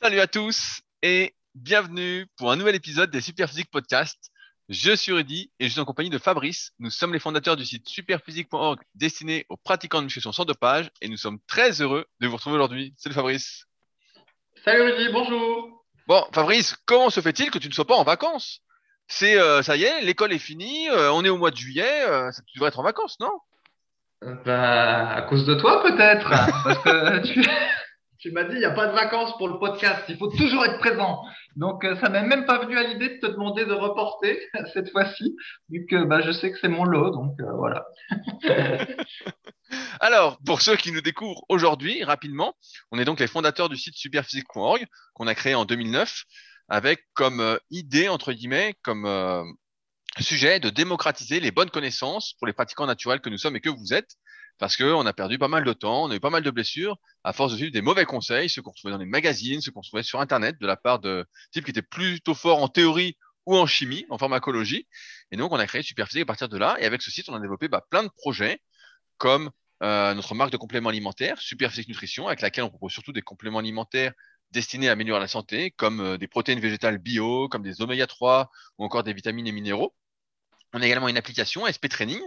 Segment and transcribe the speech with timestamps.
[0.00, 4.30] Salut à tous et bienvenue pour un nouvel épisode des Superphysique Podcast.
[4.68, 6.70] Je suis Rudy et je suis en compagnie de Fabrice.
[6.78, 11.08] Nous sommes les fondateurs du site superphysique.org destiné aux pratiquants de musculation sans dopage et
[11.08, 12.94] nous sommes très heureux de vous retrouver aujourd'hui.
[12.96, 13.64] Salut Fabrice.
[14.64, 15.84] Salut Rudy, bonjour.
[16.06, 18.60] Bon, Fabrice, comment se fait-il que tu ne sois pas en vacances?
[19.08, 22.04] C'est euh, ça y est, l'école est finie, euh, on est au mois de juillet,
[22.06, 23.32] euh, tu devrais être en vacances, non?
[24.44, 27.48] Bah, à cause de toi peut-être, parce que tu,
[28.18, 30.64] tu m'as dit il n'y a pas de vacances pour le podcast, il faut toujours
[30.64, 31.22] être présent.
[31.56, 34.38] Donc euh, ça m'est même pas venu à l'idée de te demander de reporter
[34.72, 35.36] cette fois-ci,
[35.70, 37.86] vu que bah, je sais que c'est mon lot, donc euh, voilà.
[40.00, 42.54] Alors, pour ceux qui nous découvrent aujourd'hui, rapidement,
[42.90, 46.24] on est donc les fondateurs du site superphysique.org qu'on a créé en 2009
[46.68, 49.06] avec comme euh, idée, entre guillemets, comme
[50.20, 53.68] sujet de démocratiser les bonnes connaissances pour les pratiquants naturels que nous sommes et que
[53.68, 54.16] vous êtes,
[54.58, 56.96] parce qu'on a perdu pas mal de temps, on a eu pas mal de blessures
[57.24, 59.82] à force de suivre des mauvais conseils, ceux qu'on trouvait dans les magazines, ceux qu'on
[59.82, 63.56] trouvait sur Internet de la part de types qui étaient plutôt forts en théorie ou
[63.56, 64.86] en chimie, en pharmacologie.
[65.30, 66.76] Et donc, on a créé Superphysique à partir de là.
[66.80, 68.60] Et avec ce site, on a développé bah, plein de projets
[69.16, 69.50] comme
[69.82, 73.60] euh, notre marque de compléments alimentaires, Superphysique Nutrition, avec laquelle on propose surtout des compléments
[73.60, 74.12] alimentaires
[74.50, 78.50] destinés à améliorer la santé, comme euh, des protéines végétales bio, comme des oméga 3
[78.78, 79.94] ou encore des vitamines et minéraux.
[80.72, 82.20] On a également une application SP Training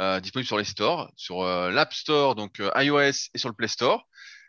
[0.00, 3.54] euh, disponible sur les stores, sur euh, l'App Store, donc euh, iOS et sur le
[3.54, 4.06] Play Store.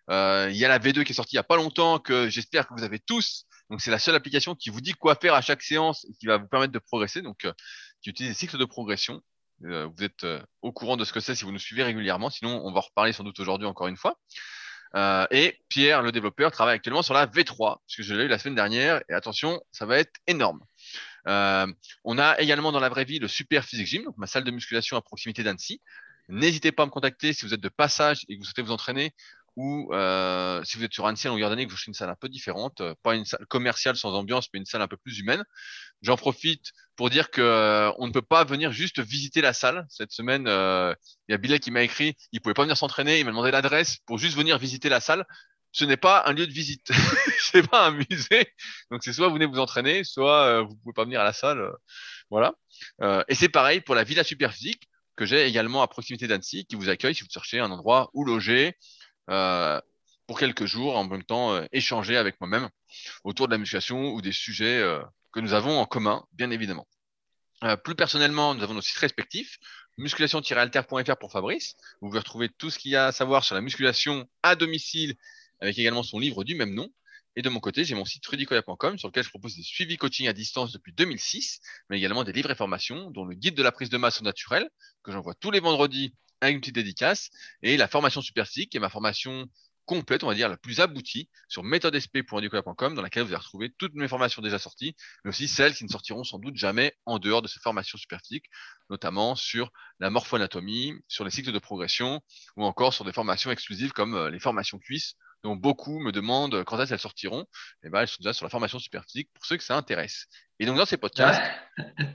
[0.10, 2.30] Euh, il y a la V2 qui est sortie il y a pas longtemps que
[2.30, 3.46] j'espère que vous avez tous.
[3.70, 6.28] Donc c'est la seule application qui vous dit quoi faire à chaque séance et qui
[6.28, 7.22] va vous permettre de progresser.
[7.22, 7.48] Donc
[8.02, 9.22] qui utilise des cycles de progression.
[9.62, 10.26] Vous êtes
[10.62, 12.30] au courant de ce que c'est si vous nous suivez régulièrement.
[12.30, 14.20] Sinon, on va en reparler sans doute aujourd'hui encore une fois.
[15.32, 18.56] Et Pierre, le développeur, travaille actuellement sur la V3, puisque je l'ai eu la semaine
[18.56, 19.02] dernière.
[19.08, 20.60] Et attention, ça va être énorme.
[21.28, 21.68] Euh,
[22.04, 24.98] on a également dans la vraie vie le Super Physique Gym, ma salle de musculation
[24.98, 25.82] à proximité d'Annecy.
[26.30, 28.72] N'hésitez pas à me contacter si vous êtes de passage et que vous souhaitez vous
[28.72, 29.14] entraîner
[29.56, 32.10] ou euh, si vous êtes sur Annecy en longueur d'année que vous cherchez une salle
[32.10, 34.98] un peu différente, euh, pas une salle commerciale sans ambiance, mais une salle un peu
[34.98, 35.44] plus humaine.
[36.02, 39.86] J'en profite pour dire que euh, on ne peut pas venir juste visiter la salle.
[39.90, 40.94] Cette semaine, euh,
[41.28, 43.52] il y a Billet qui m'a écrit, il pouvait pas venir s'entraîner, il m'a demandé
[43.52, 45.26] l'adresse pour juste venir visiter la salle.
[45.74, 46.92] Ce n'est pas un lieu de visite,
[47.40, 48.54] c'est pas un musée.
[48.92, 51.34] Donc c'est soit vous venez vous entraîner, soit euh, vous pouvez pas venir à la
[51.34, 51.60] salle.
[51.60, 51.72] euh,
[52.30, 52.54] voilà.
[53.02, 56.76] Euh, et c'est pareil pour la Villa Superphysique que j'ai également à proximité d'Annecy, qui
[56.76, 58.78] vous accueille si vous cherchez un endroit où loger
[59.32, 59.82] euh,
[60.28, 62.70] pour quelques jours, en même temps échanger avec moi-même
[63.24, 64.82] autour de la musculation ou des sujets
[65.34, 66.88] que nous avons en commun, bien évidemment.
[67.84, 69.60] Plus personnellement, nous avons nos sites respectifs,
[69.98, 71.76] musculation-alter.fr pour Fabrice.
[72.02, 75.16] Vous pouvez retrouver tout ce qu'il y a à savoir sur la musculation à domicile,
[75.64, 76.90] avec également son livre du même nom.
[77.36, 80.28] Et de mon côté, j'ai mon site rudicoya.com sur lequel je propose des suivis coaching
[80.28, 83.72] à distance depuis 2006, mais également des livres et formations, dont le guide de la
[83.72, 84.70] prise de masse au naturel,
[85.04, 87.30] que j'envoie tous les vendredis avec une petite dédicace,
[87.64, 89.48] et la formation super qui est ma formation
[89.86, 93.96] complète, on va dire, la plus aboutie sur méthodesp.rudicoya.com, dans laquelle vous allez retrouver toutes
[93.96, 97.42] mes formations déjà sorties, mais aussi celles qui ne sortiront sans doute jamais en dehors
[97.42, 98.20] de cette formation super
[98.90, 102.22] notamment sur la morphoanatomie, sur les cycles de progression,
[102.58, 106.64] ou encore sur des formations exclusives comme euh, les formations cuisses, dont beaucoup me demandent
[106.64, 107.46] quand est-ce qu'elles sortiront.
[107.84, 110.26] Et ben, elles sont déjà sur la formation super physique pour ceux que ça intéresse.
[110.60, 111.42] Et donc, dans ces podcasts,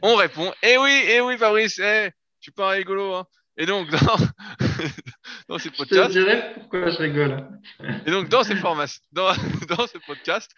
[0.03, 3.27] on répond, eh oui, eh oui, Fabrice, eh, tu pas rigolo, hein.
[3.61, 3.99] Et donc, dans,
[5.49, 7.49] dans ces Je te podcasts, dirai pourquoi je rigole.
[8.07, 9.33] et donc, dans ces formations, dans,
[9.69, 10.53] dans ce podcast,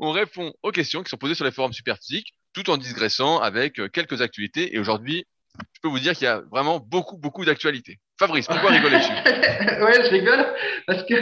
[0.00, 3.78] on répond aux questions qui sont posées sur les forums superphysiques, tout en digressant avec
[3.78, 4.74] euh, quelques actualités.
[4.74, 5.26] Et aujourd'hui,
[5.74, 8.00] je peux vous dire qu'il y a vraiment beaucoup, beaucoup d'actualités.
[8.18, 9.12] Fabrice, pourquoi rigoler-tu
[9.82, 10.46] ouais, je rigole
[10.86, 11.14] parce que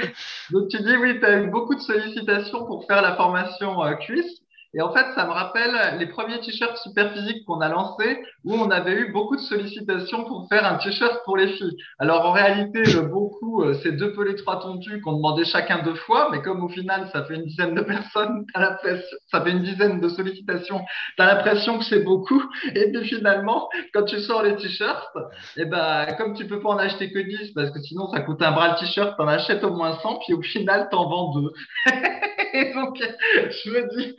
[0.51, 3.95] donc tu dis oui, tu as eu beaucoup de sollicitations pour faire la formation euh,
[3.95, 4.44] cuisse.
[4.75, 8.55] Et en fait, ça me rappelle les premiers t-shirts super physiques qu'on a lancés où
[8.55, 11.77] on avait eu beaucoup de sollicitations pour faire un t-shirt pour les filles.
[11.99, 15.83] Alors en réalité, le bon coup, euh, c'est deux pelés trois tondus qu'on demandait chacun
[15.83, 19.41] deux fois, mais comme au final, ça fait une dizaine de personnes, t'as l'impression, ça
[19.41, 20.81] fait une dizaine de sollicitations,
[21.17, 22.43] t'as l'impression que c'est beaucoup.
[22.75, 25.17] Et puis finalement, quand tu sors les t-shirts,
[25.57, 28.43] et ben, comme tu peux pas en acheter que 10 parce que sinon ça coûte
[28.43, 31.51] un bras le t-shirt, t'en achètes au moins 100, puis au final t'en vends deux.
[32.55, 34.17] Et donc, je me dis,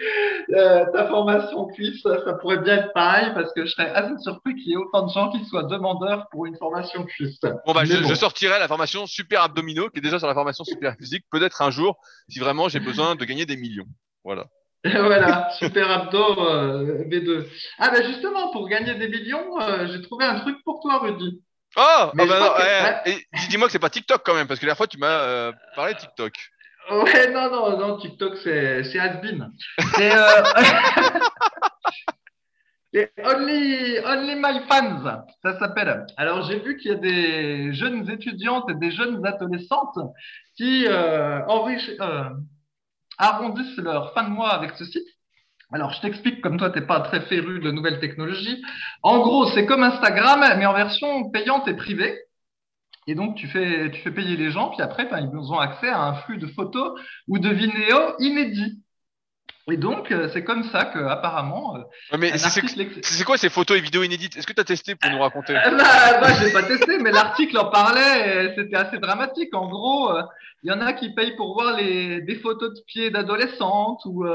[0.54, 4.56] euh, ta formation cuisse, ça, pourrait bien être pareil parce que je serais assez surpris
[4.56, 7.40] qu'il y ait autant de gens qui soient demandeurs pour une formation cuisse.
[7.66, 8.10] Bon, bah, je, Mais bon.
[8.10, 11.62] je sortirai la formation super abdominaux, qui est déjà sur la formation super physique, peut-être
[11.62, 11.98] un jour,
[12.28, 13.88] si vraiment j'ai besoin de gagner des millions.
[14.26, 14.48] Voilà.
[14.84, 17.46] Et voilà, super abdo euh, B2.
[17.80, 21.42] Ah ben justement, pour gagner des millions, euh, j'ai trouvé un truc pour toi, Rudy.
[21.78, 24.60] Oh ah Mais bah non, que- eh, dis-moi que c'est pas TikTok quand même, parce
[24.60, 26.34] que la dernière fois tu m'as euh, parlé de TikTok.
[26.92, 29.52] Ouais, non, non, non, TikTok, c'est, has-been.
[29.96, 30.44] C'est, euh...
[32.94, 36.06] c'est only, only My Fans, ça s'appelle.
[36.16, 39.98] Alors, j'ai vu qu'il y a des jeunes étudiantes et des jeunes adolescentes
[40.56, 42.30] qui euh, euh,
[43.18, 45.08] arrondissent leur fin de mois avec ce site.
[45.72, 48.64] Alors, je t'explique, comme toi, tu n'es pas très féru de nouvelles technologies.
[49.02, 52.16] En gros, c'est comme Instagram, mais en version payante et privée.
[53.07, 55.90] Et donc, tu fais, tu fais payer les gens, puis après, ben, ils ont accès
[55.90, 58.81] à un flux de photos ou de vidéos inédits.
[59.72, 61.75] Et donc, euh, c'est comme ça que apparemment.
[61.75, 64.38] Euh, mais c'est quoi ces photos et vidéos inédites?
[64.38, 65.54] Est-ce que tu as testé pour nous raconter?
[65.54, 68.54] Bah, bah, J'ai pas testé, mais l'article en parlait.
[68.56, 69.56] C'était assez dramatique.
[69.56, 70.22] En gros, euh,
[70.62, 74.25] il y en a qui payent pour voir les, des photos de pieds d'adolescentes ou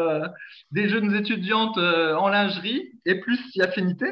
[0.70, 4.06] des jeunes étudiantes en lingerie et plus si affinité.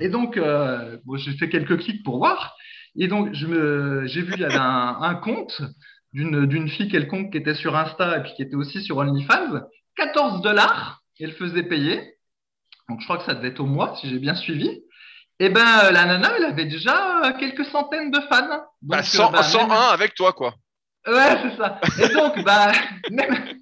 [0.00, 2.55] Et donc, bon, j'ai fait quelques clics pour voir.
[2.98, 5.62] Et donc, j'ai vu il y avait un, un compte
[6.12, 9.60] d'une, fille quelconque qui était sur Insta et puis qui était aussi sur OnlyFans
[9.96, 12.16] 14 dollars, elle faisait payer.
[12.88, 14.68] Donc, je crois que ça devait être au mois, si j'ai bien suivi.
[15.38, 18.48] Et eh ben, la nana, elle avait déjà euh, quelques centaines de fans.
[18.48, 20.54] Donc, bah, 100, euh, bah, 101 avec toi, quoi.
[21.06, 21.80] Ouais, c'est ça.
[22.02, 22.72] Et donc, bah,
[23.10, 23.58] même...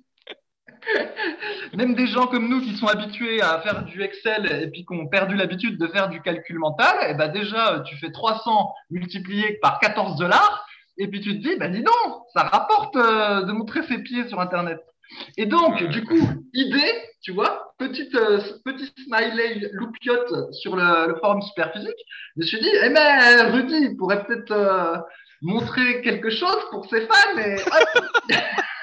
[1.75, 4.95] même des gens comme nous qui sont habitués à faire du Excel et puis qui
[4.95, 8.73] ont perdu l'habitude de faire du calcul mental, et eh ben déjà, tu fais 300
[8.91, 10.67] multiplié par 14 dollars,
[10.99, 14.29] et puis tu te dis, ben dis donc, ça rapporte euh, de montrer ses pieds
[14.29, 14.81] sur Internet.
[15.37, 16.93] Et donc, du coup, idée,
[17.23, 21.91] tu vois, petite, euh, petit smiley loupiote sur le, le, forum Superphysique.
[22.37, 24.97] Je me suis dit, eh ben, Rudy pourrait peut-être euh,
[25.43, 27.39] montrer quelque chose pour ses fans.
[27.39, 27.57] Et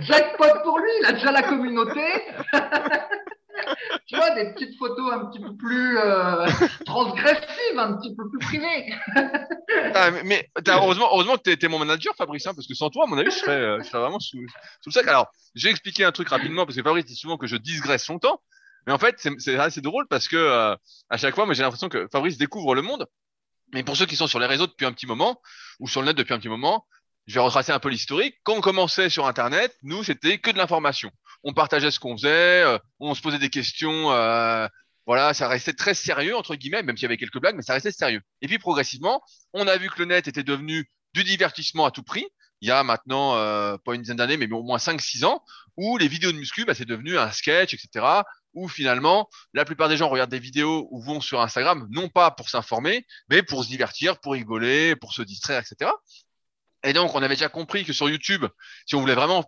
[0.00, 2.04] Jackpot pour lui, il a déjà la communauté.
[4.06, 6.46] tu vois, des petites photos un petit peu plus euh,
[6.84, 8.94] transgressives, un petit peu plus privées.
[9.94, 13.04] ah, mais heureusement, heureusement que tu étais mon manager, Fabrice, hein, parce que sans toi,
[13.04, 15.06] à mon avis, je serais, euh, vraiment sous, le sac.
[15.08, 18.18] Alors, j'ai expliqué un truc rapidement, parce que Fabrice dit souvent que je digresse son
[18.18, 18.40] temps.
[18.86, 20.74] Mais en fait, c'est assez drôle parce que euh,
[21.10, 23.06] à chaque fois, j'ai l'impression que Fabrice découvre le monde.
[23.74, 25.40] Mais pour ceux qui sont sur les réseaux depuis un petit moment,
[25.78, 26.86] ou sur le net depuis un petit moment,
[27.26, 28.36] je vais retracer un peu l'historique.
[28.42, 31.10] Quand on commençait sur Internet, nous, c'était que de l'information
[31.44, 34.10] on partageait ce qu'on faisait, euh, on se posait des questions.
[34.12, 34.66] Euh,
[35.06, 37.74] voilà, ça restait très sérieux entre guillemets, même s'il y avait quelques blagues, mais ça
[37.74, 38.20] restait sérieux.
[38.42, 39.22] Et puis progressivement,
[39.52, 42.26] on a vu que le net était devenu du divertissement à tout prix.
[42.60, 45.42] Il y a maintenant euh, pas une dizaine d'années, mais au moins 5-6 ans,
[45.78, 48.06] où les vidéos de muscu, bah, c'est devenu un sketch, etc.
[48.52, 52.30] Où finalement, la plupart des gens regardent des vidéos ou vont sur Instagram, non pas
[52.30, 55.90] pour s'informer, mais pour se divertir, pour rigoler, pour se distraire, etc.
[56.84, 58.46] Et donc, on avait déjà compris que sur YouTube,
[58.86, 59.44] si on voulait vraiment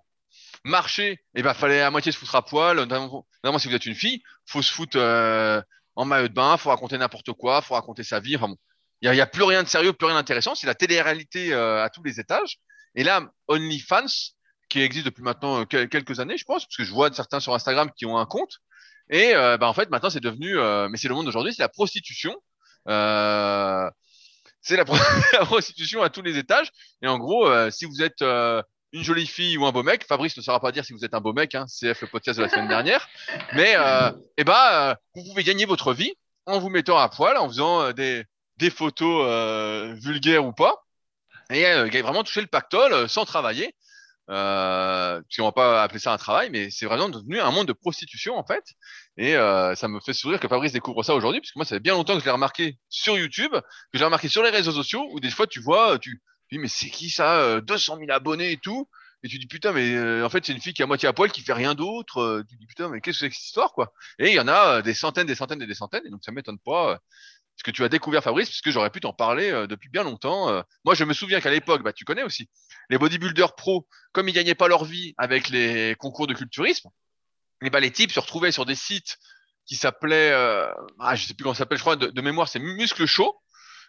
[0.64, 2.76] marcher, eh ben fallait à moitié se foutre à poil.
[2.76, 5.60] Notamment, si vous êtes une fille, faut se foutre euh,
[5.96, 8.36] en maillot de bain, faut raconter n'importe quoi, faut raconter sa vie.
[8.36, 8.56] Bon,
[9.00, 10.54] il y a, plus rien de sérieux, plus rien d'intéressant.
[10.54, 12.58] C'est la télé-réalité euh, à tous les étages.
[12.94, 14.06] Et là, OnlyFans,
[14.68, 17.54] qui existe depuis maintenant euh, quelques années, je pense, parce que je vois certains sur
[17.54, 18.58] Instagram qui ont un compte.
[19.10, 20.54] Et ben, en fait, maintenant, c'est devenu,
[20.88, 22.34] mais c'est le monde d'aujourd'hui, c'est la prostitution.
[24.62, 26.70] C'est la, prostitution à tous les étages.
[27.02, 28.22] Et en gros, si vous êtes
[28.92, 30.04] une jolie fille ou un beau mec.
[30.06, 32.38] Fabrice ne saura pas dire si vous êtes un beau mec, hein, CF le podcast
[32.38, 33.08] de la semaine dernière.
[33.54, 36.14] Mais euh, eh ben, euh, vous pouvez gagner votre vie
[36.46, 38.24] en vous mettant à poil, en faisant euh, des,
[38.58, 40.84] des photos euh, vulgaires ou pas,
[41.50, 41.64] et
[42.00, 43.74] vraiment toucher le pactole sans travailler.
[44.30, 47.72] Euh, on va pas appeler ça un travail, mais c'est vraiment devenu un monde de
[47.72, 48.64] prostitution en fait.
[49.16, 51.80] Et ça me fait sourire que Fabrice découvre ça aujourd'hui, parce que moi, ça fait
[51.80, 55.06] bien longtemps que je l'ai remarqué sur YouTube, que j'ai remarqué sur les réseaux sociaux,
[55.12, 56.22] où des fois tu vois, tu,
[56.52, 58.88] dis, mais c'est qui ça 200 euh, 000 abonnés et tout.
[59.24, 61.08] Et tu dis, putain, mais euh, en fait, c'est une fille qui est à moitié
[61.08, 62.18] à poil, qui fait rien d'autre.
[62.18, 64.40] Euh, tu dis, putain, mais qu'est-ce que c'est que cette histoire, quoi Et il y
[64.40, 66.02] en a des centaines, des centaines et des centaines.
[66.06, 66.98] Et donc, ça m'étonne pas
[67.62, 70.64] ce que tu as découvert, Fabrice, puisque j'aurais pu t'en parler depuis bien longtemps.
[70.84, 72.48] moi, je me souviens qu'à l'époque, bah, tu connais aussi,
[72.90, 76.90] les bodybuilders pro, comme ils gagnaient pas leur vie avec les concours de culturisme,
[77.64, 79.16] et bah, les types se retrouvaient sur des sites
[79.64, 83.06] qui s'appelaient, ah, je sais plus comment ça s'appelle, je crois, de, mémoire, c'est Muscle
[83.06, 83.40] Show.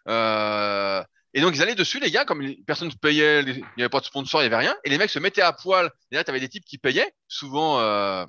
[0.07, 1.03] Euh,
[1.33, 3.99] et donc, ils allaient dessus, les gars, comme les personnes payaient, il n'y avait pas
[3.99, 4.75] de sponsor, il n'y avait rien.
[4.83, 5.91] Et les mecs se mettaient à poil.
[6.11, 8.25] Et là, tu avais des types qui payaient, souvent, euh,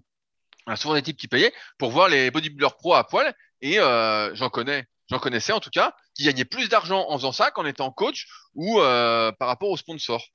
[0.77, 3.35] souvent des types qui payaient pour voir les bodybuilders pro à poil.
[3.61, 7.33] Et euh, j'en connais, j'en connaissais en tout cas, qui gagnaient plus d'argent en faisant
[7.33, 10.27] ça qu'en étant coach ou euh, par rapport aux sponsors.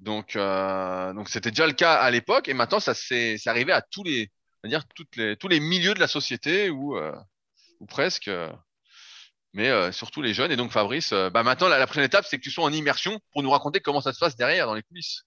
[0.00, 2.48] Donc, euh, donc c'était déjà le cas à l'époque.
[2.48, 4.30] Et maintenant, ça c'est arrivé à tous les,
[4.64, 7.12] dire, toutes les, tous les milieux de la société ou, euh,
[7.80, 8.30] ou presque.
[9.56, 10.50] Mais surtout les jeunes.
[10.50, 13.20] Et donc Fabrice, bah maintenant la, la, prochaine étape, c'est que tu sois en immersion
[13.30, 15.22] pour nous raconter comment ça se passe derrière dans les coulisses.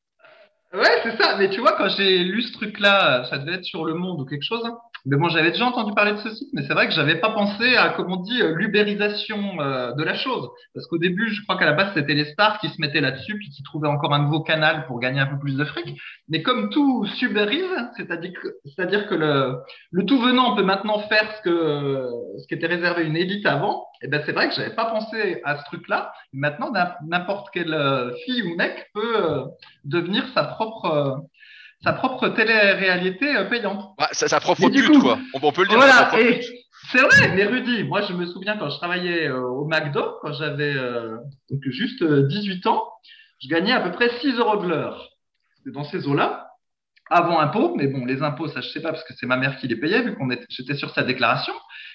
[0.73, 1.37] Ouais, c'est ça.
[1.37, 4.25] Mais tu vois, quand j'ai lu ce truc-là, ça devait être sur Le Monde ou
[4.25, 4.65] quelque chose.
[4.65, 4.77] Hein.
[5.09, 7.29] Mais bon, j'avais déjà entendu parler de ce site, mais c'est vrai que j'avais pas
[7.29, 10.49] pensé à, comme on dit, euh, l'ubérisation euh, de la chose.
[10.73, 13.37] Parce qu'au début, je crois qu'à la base, c'était les stars qui se mettaient là-dessus,
[13.37, 15.97] puis qui trouvaient encore un nouveau canal pour gagner un peu plus de fric.
[16.27, 17.63] Mais comme tout subérise,
[17.95, 19.55] c'est-à-dire que, c'est-à-dire que le,
[19.91, 22.09] le tout venant peut maintenant faire ce que,
[22.39, 24.75] ce qui était réservé à une élite avant, et eh ben c'est vrai que j'avais
[24.75, 26.11] pas pensé à ce truc-là.
[26.33, 26.71] Maintenant,
[27.07, 29.45] n'importe quelle euh, fille ou mec peut
[29.85, 31.23] devenir sa propre
[31.83, 33.93] sa propre télé-réalité euh, payante.
[33.97, 35.19] Bah, sa, sa propre pute, coup, quoi.
[35.33, 35.77] On, on peut le dire.
[35.77, 36.11] Voilà,
[36.91, 40.31] c'est vrai, mais Rudy, moi je me souviens quand je travaillais euh, au McDo, quand
[40.31, 41.17] j'avais euh,
[41.49, 42.83] donc juste euh, 18 ans,
[43.41, 45.09] je gagnais à peu près 6 euros de l'heure.
[45.57, 46.51] C'était dans ces eaux-là,
[47.09, 49.57] avant impôt, mais bon, les impôts, ça je sais pas parce que c'est ma mère
[49.57, 51.53] qui les payait, vu qu'on j'étais sur sa déclaration.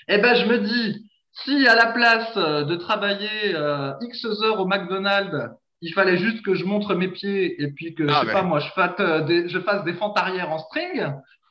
[0.09, 1.11] Eh ben, je me dis,
[1.45, 5.49] si à la place euh, de travailler euh, X heures au McDonald's,
[5.83, 8.33] il fallait juste que je montre mes pieds et puis que, Ah, je sais mais-
[8.33, 11.05] pas moi, je fasse, euh, des, je fasse des fentes arrière en string,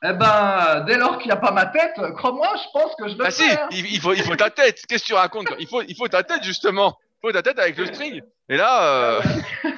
[0.04, 3.16] eh ben, dès lors qu'il n'y a pas ma tête, crois-moi, je pense que je
[3.16, 4.82] le Ah si, il, il faut, il faut ta tête.
[4.88, 6.96] Qu'est-ce que tu racontes il faut, il faut ta tête justement.
[7.22, 8.20] Il faut ta tête avec le string.
[8.48, 9.20] Et là, euh...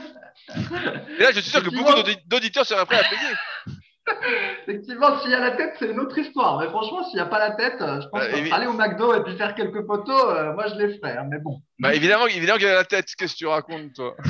[1.19, 3.77] et là, je suis sûr que beaucoup d'audi- d'auditeurs seraient prêts à payer.
[4.67, 6.59] Effectivement, s'il y a la tête, c'est une autre histoire.
[6.61, 9.15] Mais franchement, s'il n'y a pas la tête, euh, je pense Euh, qu'aller au McDo
[9.15, 11.17] et puis faire quelques photos, euh, moi je les ferais.
[11.17, 11.61] hein, mais bon.
[11.79, 13.07] Bah évidemment, évidemment qu'il y a la tête.
[13.17, 14.15] Qu'est-ce que tu racontes toi?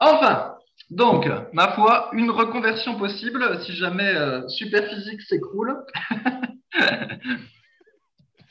[0.00, 0.56] Enfin,
[0.90, 5.76] donc, ma foi, une reconversion possible si jamais euh, Superphysique s'écroule.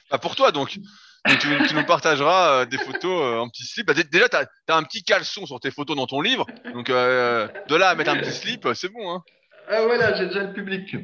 [0.09, 0.77] Bah pour toi donc.
[1.27, 3.85] Donc, tu, tu nous partageras euh, des photos euh, en petit slip.
[3.85, 6.45] Bah, dé- déjà, tu as, un petit caleçon sur tes photos dans ton livre.
[6.73, 9.11] Donc, euh, de là à mettre un petit slip, euh, c'est bon.
[9.11, 9.21] Hein.
[9.69, 10.95] Ah, voilà, j'ai déjà le public.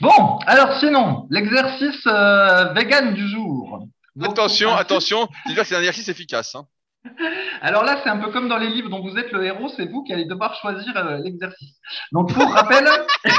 [0.00, 3.86] Bon, alors sinon, l'exercice euh, vegan du jour.
[4.16, 5.28] Donc, attention, attention.
[5.46, 6.54] C'est un exercice efficace.
[6.54, 6.66] Hein.
[7.60, 9.86] Alors là, c'est un peu comme dans les livres dont vous êtes le héros, c'est
[9.86, 11.80] vous qui allez devoir choisir euh, l'exercice.
[12.12, 12.86] Donc, pour rappel,
[13.24, 13.30] ce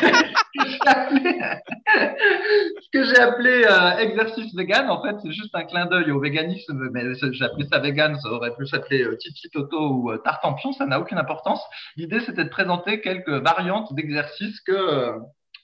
[2.91, 6.89] que j'ai appelé, euh, exercice vegan, en fait, c'est juste un clin d'œil au véganisme,
[6.91, 10.73] mais j'ai appelé ça vegan, ça aurait pu s'appeler euh, Titi Toto ou euh, Tartampion,
[10.73, 11.61] ça n'a aucune importance.
[11.95, 15.17] L'idée, c'était de présenter quelques variantes d'exercices que euh,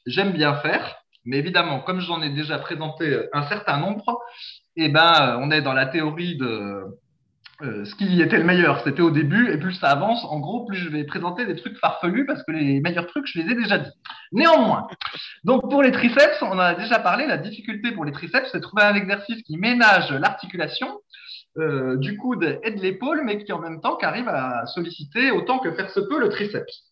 [0.05, 1.03] j'aime bien faire.
[1.25, 4.19] Mais évidemment, comme j'en ai déjà présenté euh, un certain nombre,
[4.75, 6.85] eh ben, euh, on est dans la théorie de
[7.61, 10.65] euh, ce qui était le meilleur, c'était au début, et plus ça avance, en gros,
[10.65, 13.55] plus je vais présenter des trucs farfelus parce que les meilleurs trucs, je les ai
[13.55, 13.91] déjà dit.
[14.31, 14.87] Néanmoins,
[15.43, 18.59] donc pour les triceps, on en a déjà parlé, la difficulté pour les triceps, c'est
[18.59, 20.87] de trouver un exercice qui ménage l'articulation
[21.57, 25.59] euh, du coude et de l'épaule, mais qui en même temps arrive à solliciter autant
[25.59, 26.88] que faire se peut le triceps.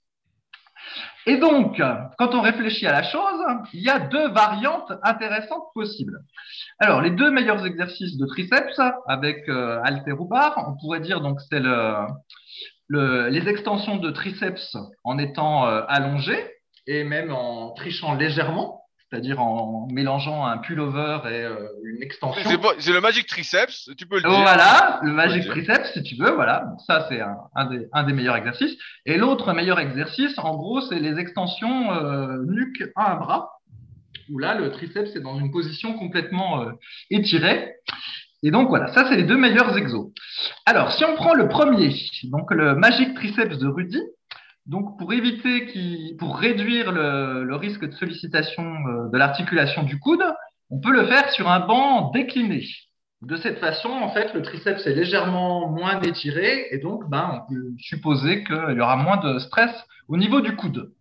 [1.28, 1.82] Et donc,
[2.18, 3.42] quand on réfléchit à la chose,
[3.74, 6.22] il y a deux variantes intéressantes possibles.
[6.80, 11.96] Alors, les deux meilleurs exercices de triceps avec euh, on pourrait dire donc c'est le,
[12.88, 16.50] le, les extensions de triceps en étant euh, allongées
[16.88, 22.42] et même en trichant légèrement, c'est-à-dire en mélangeant un pullover et euh, une extension.
[22.80, 24.42] C'est le magic triceps, tu peux le dire.
[24.42, 26.66] Voilà, le magic triceps, si tu veux, voilà.
[26.86, 28.78] Ça, c'est un, un des, un des meilleurs exercices.
[29.06, 33.52] Et l'autre meilleur exercice, en gros, c'est les extensions euh, nuque à un bras,
[34.30, 36.72] où là, le triceps est dans une position complètement euh,
[37.10, 37.76] étirée.
[38.44, 40.12] Et donc, voilà, ça, c'est les deux meilleurs exos.
[40.66, 41.96] Alors, si on prend le premier,
[42.26, 44.02] donc le magic triceps de Rudy,
[44.68, 50.24] donc pour éviter pour réduire le, risque de sollicitation euh, de l'articulation du coude,
[50.70, 52.66] on peut le faire sur un banc décliné.
[53.22, 57.52] De cette façon, en fait, le triceps est légèrement moins étiré et donc, ben, on
[57.52, 59.72] peut supposer qu'il y aura moins de stress
[60.08, 60.94] au niveau du coude.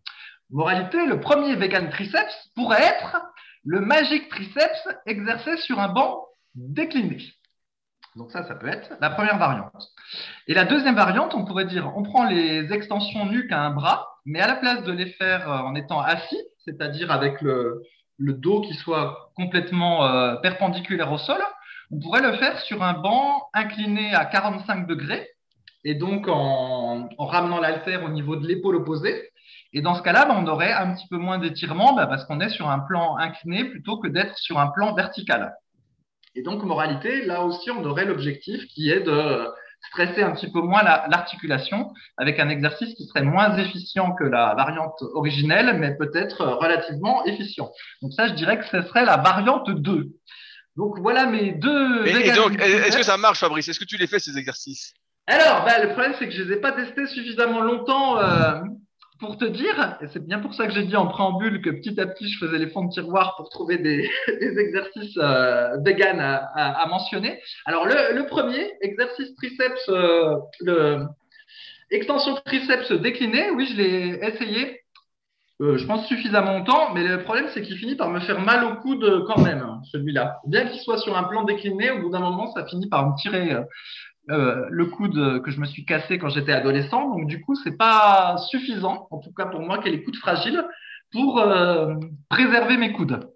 [0.51, 3.21] Moralité, le premier vegan triceps pourrait être
[3.65, 7.19] le magic triceps exercé sur un banc décliné.
[8.17, 9.93] Donc ça, ça peut être la première variante.
[10.49, 14.09] Et la deuxième variante, on pourrait dire, on prend les extensions nuque à un bras,
[14.25, 17.83] mais à la place de les faire euh, en étant assis, c'est-à-dire avec le,
[18.19, 21.41] dos qui soit complètement euh, perpendiculaire au sol,
[21.91, 25.29] on pourrait le faire sur un banc incliné à 45 degrés
[25.85, 29.31] et donc en, en ramenant l'haltère au niveau de l'épaule opposée.
[29.75, 32.41] Et dans ce cas-là, bah, on aurait un petit peu moins d'étirement bah, parce qu'on
[32.41, 35.55] est sur un plan incliné plutôt que d'être sur un plan vertical.
[36.37, 39.49] Et donc, moralité, là aussi, on aurait l'objectif qui est de
[39.89, 44.25] stresser un petit peu moins la- l'articulation avec un exercice qui serait moins efficient que
[44.25, 47.71] la variante originelle, mais peut-être relativement efficient.
[48.03, 50.09] Donc ça, je dirais que ce serait la variante 2.
[50.77, 52.07] Donc voilà mes deux.
[52.07, 53.69] Et, et vegan donc, est-ce que ça marche, Fabrice?
[53.69, 54.93] Est-ce que tu les fais ces exercices?
[55.27, 58.61] Alors, bah, le problème, c'est que je les ai pas testés suffisamment longtemps euh,
[59.19, 61.99] pour te dire, et c'est bien pour ça que j'ai dit en préambule que petit
[62.01, 66.87] à petit, je faisais les fonds de tiroir pour trouver des, exercices euh, vegan à,
[66.89, 67.41] mentionner.
[67.65, 71.05] Alors, le, premier, exercice triceps, euh,
[71.91, 74.81] extension triceps décliné, oui, je l'ai essayé.
[75.63, 78.63] Euh, je pense suffisamment longtemps, mais le problème c'est qu'il finit par me faire mal
[78.65, 80.39] au coude quand même, hein, celui-là.
[80.47, 83.17] Bien qu'il soit sur un plan décliné, au bout d'un moment, ça finit par me
[83.17, 83.57] tirer
[84.29, 87.11] euh, le coude que je me suis cassé quand j'étais adolescent.
[87.11, 90.17] Donc du coup, c'est pas suffisant, en tout cas pour moi qui ai les coudes
[90.17, 90.65] fragiles,
[91.13, 91.95] pour euh,
[92.29, 93.31] préserver mes coudes.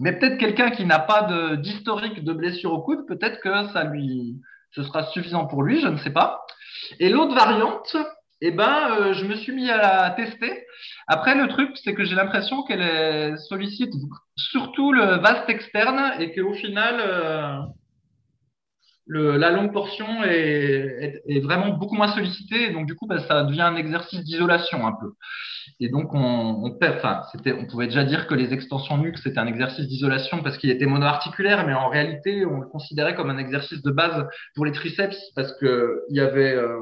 [0.00, 4.40] Mais peut-être quelqu'un qui n'a pas d'historique de, blessure au coude, peut-être que ça lui,
[4.72, 6.44] ce sera suffisant pour lui, je ne sais pas.
[6.98, 7.96] Et l'autre variante,
[8.40, 10.64] eh ben, euh, je me suis mis à la tester.
[11.06, 13.92] Après, le truc, c'est que j'ai l'impression qu'elle sollicite
[14.34, 17.70] surtout le vaste externe et qu'au final,
[19.12, 22.70] la longue portion est, vraiment beaucoup moins sollicitée.
[22.70, 25.12] Donc, du coup, bah, ça devient un exercice d'isolation un peu.
[25.80, 26.78] Et donc, on,
[27.32, 30.70] c'était, on pouvait déjà dire que les extensions nuques, c'était un exercice d'isolation parce qu'il
[30.70, 34.72] était monoarticulaire, mais en réalité, on le considérait comme un exercice de base pour les
[34.72, 36.78] triceps parce que il y avait euh,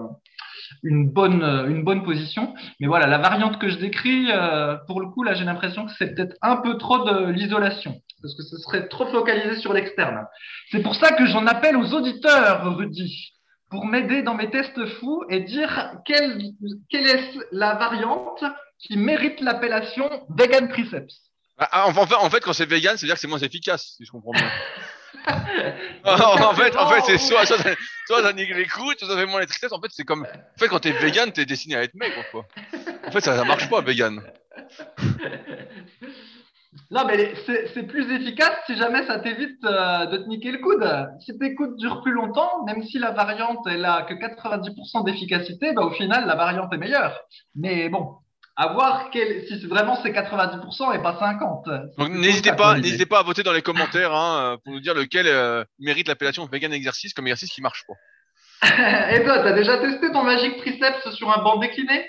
[0.82, 2.54] une bonne, une bonne position.
[2.80, 5.92] Mais voilà, la variante que je décris, euh, pour le coup, là, j'ai l'impression que
[5.98, 10.26] c'est peut-être un peu trop de l'isolation parce que ce serait trop focalisé sur l'externe.
[10.70, 13.34] C'est pour ça que j'en appelle aux auditeurs, Rudy
[13.70, 16.42] pour m'aider dans mes tests fous et dire quelle,
[16.90, 18.44] quelle est la variante
[18.78, 21.14] qui mérite l'appellation vegan triceps.
[21.56, 24.04] Ah, ah, en, fait, en fait, quand c'est vegan, c'est-à-dire que c'est moins efficace, si
[24.04, 24.50] je comprends bien.
[26.04, 27.58] en fait, en fait, c'est soit, soit,
[28.06, 29.72] soit ça nique les coudes, soit ça fait moins les triceps.
[29.72, 32.46] En fait, c'est comme, en fait, quand t'es vegan, t'es destiné à être mec, quoi.
[33.06, 34.22] En fait, ça, ça marche pas, vegan.
[36.90, 40.84] Non, mais c'est plus efficace si jamais ça t'évite euh, de te niquer le coude.
[41.24, 45.72] Si tes coudes durent plus longtemps, même si la variante elle a que 90% d'efficacité,
[45.72, 47.16] bah, au final la variante est meilleure.
[47.54, 48.16] Mais bon,
[48.56, 51.68] à voir quel, si vraiment c'est 90% et pas 50.
[51.96, 55.28] Donc n'hésitez pas, n'hésitez pas à voter dans les commentaires hein, pour nous dire lequel
[55.28, 57.94] euh, mérite l'appellation vegan exercice comme exercice qui marche pas.
[59.14, 62.04] et toi, t'as déjà testé ton magique triceps sur un banc décliné?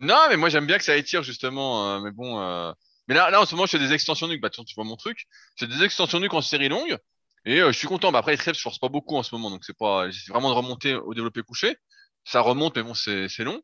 [0.00, 1.94] Non, mais moi j'aime bien que ça étire justement.
[1.94, 2.74] Euh, mais bon.
[3.08, 4.40] Mais là, là, en ce moment, je fais des extensions nuques.
[4.40, 5.26] Bah, tu vois mon truc.
[5.56, 6.96] Je fais des extensions nuques en série longue.
[7.44, 8.10] Et euh, je suis content.
[8.12, 9.50] Bah, après, les triceps, je force pas beaucoup en ce moment.
[9.50, 11.76] Donc, c'est pas, j'essaie vraiment de remonter au développé couché.
[12.24, 13.60] Ça remonte, mais bon, c'est, c'est long.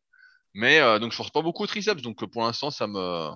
[0.55, 2.03] Mais, euh, donc, je force pas beaucoup au triceps.
[2.03, 3.31] Donc, pour l'instant, ça me.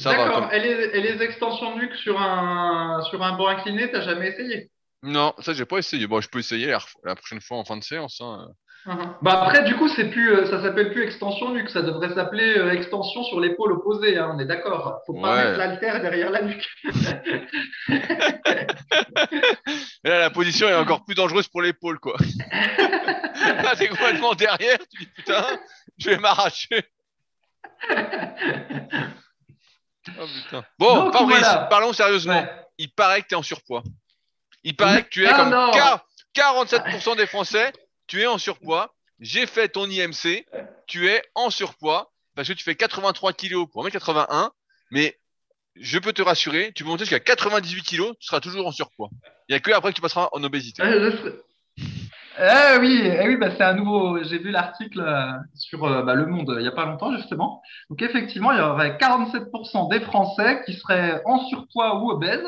[0.00, 0.52] D'accord.
[0.52, 4.70] Et, les, et les extensions nuques sur un, sur un banc incliné, t'as jamais essayé?
[5.02, 6.06] Non, ça, j'ai pas essayé.
[6.06, 8.20] Bon, je peux essayer la, la prochaine fois en fin de séance.
[8.20, 8.48] Hein.
[8.86, 9.16] Uh-huh.
[9.22, 12.56] Bah après, du coup, c'est plus, euh, ça s'appelle plus extension nuque, ça devrait s'appeler
[12.56, 14.16] euh, extension sur l'épaule opposée.
[14.16, 15.00] Hein, on est d'accord.
[15.06, 16.64] Faut pas mettre l'altère derrière la nuque.
[20.04, 22.16] Et là, la position est encore plus dangereuse pour l'épaule, quoi.
[23.62, 24.78] là, t'es complètement derrière.
[24.90, 25.44] Tu dis putain,
[25.98, 26.88] je vais m'arracher.
[30.18, 30.64] Oh, putain.
[30.78, 32.46] Bon, Fabrice, parlons sérieusement.
[32.78, 33.82] Il paraît que tu es en surpoids.
[34.62, 35.52] Il paraît que tu es ah, comme
[36.34, 37.72] 47% des Français
[38.08, 40.44] tu es en surpoids, j'ai fait ton IMC,
[40.86, 44.50] tu es en surpoids parce que tu fais 83 kilos pour 1m81,
[44.90, 45.18] mais
[45.76, 49.10] je peux te rassurer, tu peux monter jusqu'à 98 kilos, tu seras toujours en surpoids.
[49.48, 50.82] Il n'y a que après que tu passeras en obésité.
[52.40, 54.22] Eh oui, eh bah c'est un nouveau.
[54.22, 57.60] J'ai vu l'article euh, sur euh, bah, Le Monde il n'y a pas longtemps, justement.
[57.90, 62.46] Donc, effectivement, il y aurait 47% des Français qui seraient en surpoids ou obèses.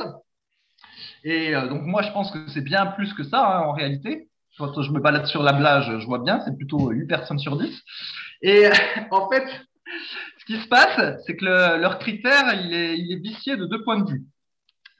[1.25, 4.30] Et euh, donc, moi, je pense que c'est bien plus que ça, hein, en réalité
[4.61, 7.57] quand je me balade sur la plage, je vois bien, c'est plutôt 8 personnes sur
[7.57, 7.83] 10.
[8.43, 8.67] Et
[9.11, 9.45] en fait,
[10.39, 13.23] ce qui se passe, c'est que leur critère, il est, il
[13.59, 14.25] de deux points de vue.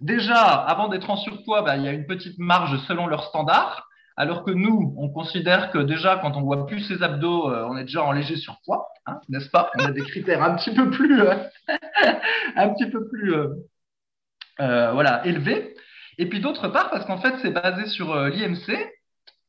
[0.01, 3.87] Déjà, avant d'être en surpoids, bah, il y a une petite marge selon leur standard,
[4.17, 7.77] alors que nous, on considère que déjà, quand on voit plus ses abdos, euh, on
[7.77, 9.71] est déjà en léger surpoids, hein, n'est-ce pas?
[9.79, 11.35] On a des critères un petit peu plus, euh,
[12.57, 15.75] un petit peu plus, euh, voilà, élevés.
[16.19, 18.91] Et puis d'autre part, parce qu'en fait, c'est basé sur l'IMC,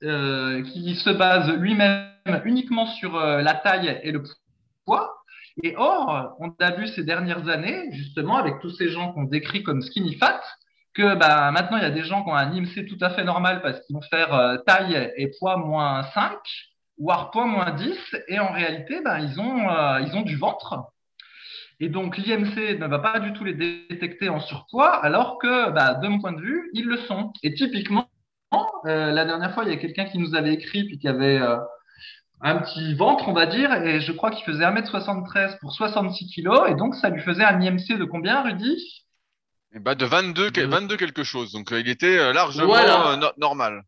[0.03, 2.07] euh, qui se base lui-même
[2.45, 4.23] uniquement sur euh, la taille et le
[4.85, 5.13] poids.
[5.63, 9.61] Et or, on a vu ces dernières années, justement, avec tous ces gens qu'on décrit
[9.61, 10.41] comme skinny fat,
[10.95, 13.23] que bah, maintenant, il y a des gens qui ont un IMC tout à fait
[13.23, 16.31] normal parce qu'ils vont faire euh, taille et poids moins 5,
[16.97, 17.95] voire poids moins 10,
[18.27, 20.79] et en réalité, bah, ils, ont, ils ont du ventre.
[21.79, 25.95] Et donc, l'IMC ne va pas du tout les détecter en surpoids, alors que, bah,
[25.95, 27.33] de mon point de vue, ils le sont.
[27.41, 28.07] Et typiquement,
[28.85, 31.39] euh, la dernière fois, il y a quelqu'un qui nous avait écrit puis qui avait
[31.39, 31.57] euh,
[32.41, 36.69] un petit ventre, on va dire, et je crois qu'il faisait 1m73 pour 66 kg,
[36.69, 39.05] et donc ça lui faisait un IMC de combien, Rudy?
[39.73, 42.75] Eh ben, De 22, 22 quelque chose, donc euh, il était largement
[43.37, 43.83] normal.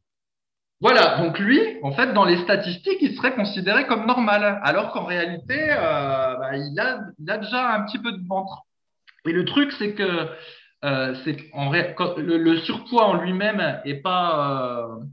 [0.80, 5.06] Voilà, donc lui, en fait, dans les statistiques, il serait considéré comme normal, alors qu'en
[5.06, 8.63] réalité, bah, il, a, il a déjà un petit peu de ventre.
[9.26, 10.28] Et le truc, c'est que
[10.84, 11.38] euh, c'est
[12.17, 15.06] le, le, surpoids en lui-même est pas euh,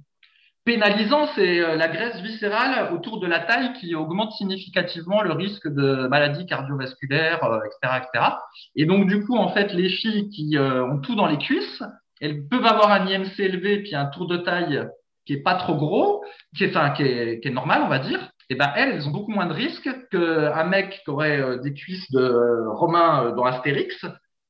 [0.65, 5.69] pénalisant, c'est euh, la graisse viscérale autour de la taille qui augmente significativement le risque
[5.69, 8.27] de maladies cardiovasculaires, etc., etc.
[8.75, 11.85] Et donc du coup, en fait, les filles qui ont tout dans les cuisses,
[12.21, 14.89] elles peuvent avoir un IMC élevé puis un tour de taille
[15.25, 16.25] qui est pas trop gros,
[16.57, 18.31] qui est, enfin, qui est, qui est normal, on va dire.
[18.49, 22.11] Et ben elles, elles ont beaucoup moins de risques qu'un mec qui aurait des cuisses
[22.11, 24.05] de Romain dans Astérix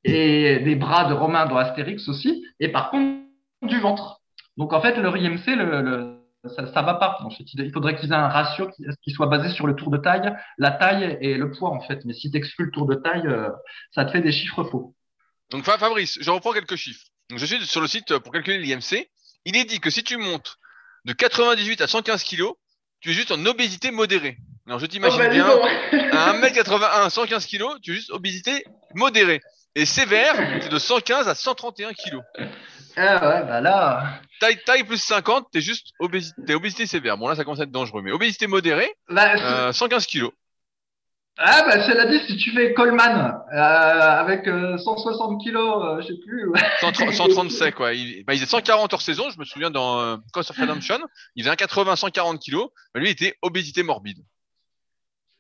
[0.05, 3.21] et des bras de Romain dans Astérix aussi, et par contre
[3.63, 4.21] du ventre.
[4.57, 7.19] Donc en fait, le IMC, le, ça, ça va pas.
[7.23, 9.91] En fait, il faudrait qu'ils aient un ratio qui, qui, soit basé sur le tour
[9.91, 12.01] de taille, la taille et le poids en fait.
[12.05, 13.51] Mais si tu exclues le tour de taille, euh,
[13.95, 14.95] ça te fait des chiffres faux.
[15.51, 17.07] Donc Fabrice, je reprends quelques chiffres.
[17.29, 19.09] Donc, je suis sur le site pour calculer l'IMC.
[19.45, 20.57] Il est dit que si tu montes
[21.05, 22.43] de 98 à 115 kg,
[23.01, 24.37] tu es juste en obésité modérée.
[24.67, 25.47] Alors je t'imagine oh bah, bien,
[26.13, 29.41] à 1m81, 115 kg, tu es juste obésité modérée.
[29.77, 32.21] Et sévère, c'est de 115 à 131 kg.
[32.97, 34.21] Ah ouais, bah là.
[34.41, 37.17] Taille, taille plus 50, t'es juste obésité, obésité sévère.
[37.17, 38.03] Bon là, ça commence à être dangereux.
[38.03, 40.31] Mais obésité modérée, bah, 115 kg.
[41.43, 46.09] Ah bah cela dit, si tu fais Coleman euh, avec 160 euh, kilos, euh, je
[46.09, 46.53] sais plus.
[46.81, 47.95] 137 quoi.
[47.95, 50.99] Il, bah, il faisait 140 hors saison, je me souviens dans euh, Cost of Redemption,
[51.37, 54.19] il faisait 180, 140 kilos, mais lui il était obésité morbide.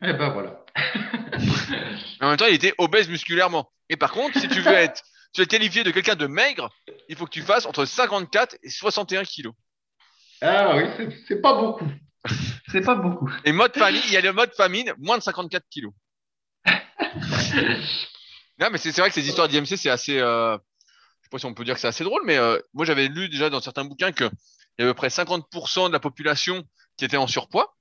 [0.02, 0.64] Eh ben voilà.
[2.22, 3.70] en même temps, il était obèse musculairement.
[3.90, 5.02] Et par contre, si tu veux être,
[5.34, 6.70] tu veux être qualifié de quelqu'un de maigre,
[7.08, 9.52] il faut que tu fasses entre 54 et 61 kilos.
[10.40, 10.84] Ah oui,
[11.28, 11.86] c'est pas beaucoup.
[12.70, 13.28] C'est pas beaucoup.
[13.44, 15.92] Et mode famine, il y a le mode famine, moins de 54 kilos.
[18.58, 20.18] non, mais c'est vrai que ces histoires d'IMC, c'est assez.
[20.18, 22.84] Euh, je sais pas si on peut dire que c'est assez drôle, mais euh, moi
[22.84, 24.30] j'avais lu déjà dans certains bouquins qu'il
[24.78, 26.64] y avait à peu près 50% de la population
[26.96, 27.74] qui était en surpoids.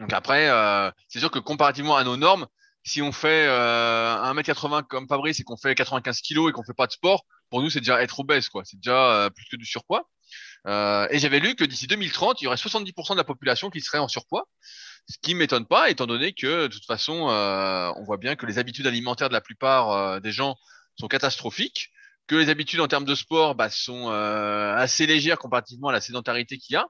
[0.00, 2.46] Donc après, euh, c'est sûr que comparativement à nos normes,
[2.84, 6.74] si on fait euh, 1m80 comme Fabrice et qu'on fait 95 kilos et qu'on fait
[6.74, 8.62] pas de sport, pour nous c'est déjà être obèse, quoi.
[8.64, 10.08] C'est déjà euh, plus que du surpoids.
[10.66, 13.80] Euh, et j'avais lu que d'ici 2030, il y aurait 70% de la population qui
[13.80, 14.48] serait en surpoids,
[15.08, 18.46] ce qui m'étonne pas, étant donné que de toute façon, euh, on voit bien que
[18.46, 20.56] les habitudes alimentaires de la plupart euh, des gens
[20.98, 21.90] sont catastrophiques,
[22.26, 26.56] que les habitudes en termes de sport bah, sont assez légères comparativement à la sédentarité
[26.56, 26.86] qu'il y a.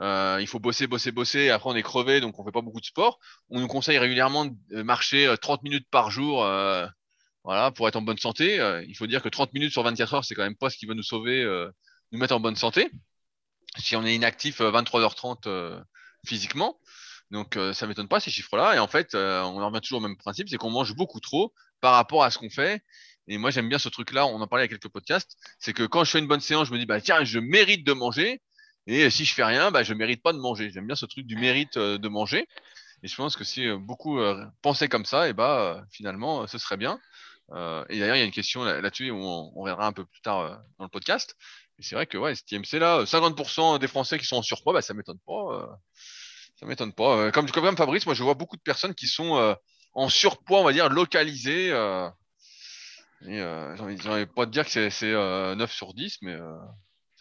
[0.00, 1.50] Euh, il faut bosser, bosser, bosser.
[1.50, 3.18] Après, on est crevé, donc on fait pas beaucoup de sport.
[3.50, 6.86] On nous conseille régulièrement de marcher 30 minutes par jour, euh,
[7.44, 8.56] voilà, pour être en bonne santé.
[8.88, 10.86] il faut dire que 30 minutes sur 24 heures, c'est quand même pas ce qui
[10.86, 11.44] va nous sauver
[12.12, 12.90] nous mettre en bonne santé.
[13.78, 15.80] Si on est inactif 23h30 euh, euh,
[16.26, 16.78] physiquement,
[17.30, 18.76] donc euh, ça m'étonne pas ces chiffres-là.
[18.76, 19.18] Et en fait, on
[19.60, 22.38] en revient toujours au même principe, c'est qu'on mange beaucoup trop par rapport à ce
[22.38, 22.82] qu'on fait.
[23.28, 24.26] Et moi j'aime bien ce truc-là.
[24.26, 25.36] On en parlait à quelques podcasts.
[25.58, 27.86] C'est que quand je fais une bonne séance, je me dis bah tiens, je mérite
[27.86, 28.42] de manger.
[28.86, 30.70] Et si je fais rien, bah je mérite pas de manger.
[30.70, 32.48] J'aime bien ce truc du mérite de manger.
[33.02, 34.20] Et je pense que si beaucoup
[34.62, 37.00] pensaient comme ça, et bah finalement ce serait bien.
[37.50, 40.62] et d'ailleurs il y a une question là-dessus, on, on verra un peu plus tard
[40.78, 41.36] dans le podcast
[41.82, 44.82] c'est vrai que ouais, cet IMC là, 50% des Français qui sont en surpoids, bah,
[44.82, 45.52] ça m'étonne pas.
[45.52, 45.66] Euh,
[46.56, 47.16] ça m'étonne pas.
[47.16, 49.54] Euh, comme, Fabrice, moi je vois beaucoup de personnes qui sont euh,
[49.92, 51.68] en surpoids, on va dire, localisées.
[51.68, 56.36] et j'ai envie pas de dire que c'est 9 sur 10, mais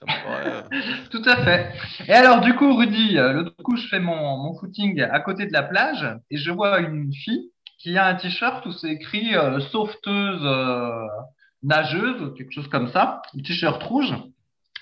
[0.01, 0.63] ça paraît.
[1.11, 1.73] Tout à fait.
[2.07, 5.53] Et alors, du coup, Rudy, l'autre coup, je fais mon, mon footing à côté de
[5.53, 9.33] la plage et je vois une fille qui a un t-shirt où c'est écrit
[9.71, 10.45] sauveteuse
[11.63, 14.13] nageuse, quelque chose comme ça, un t-shirt rouge.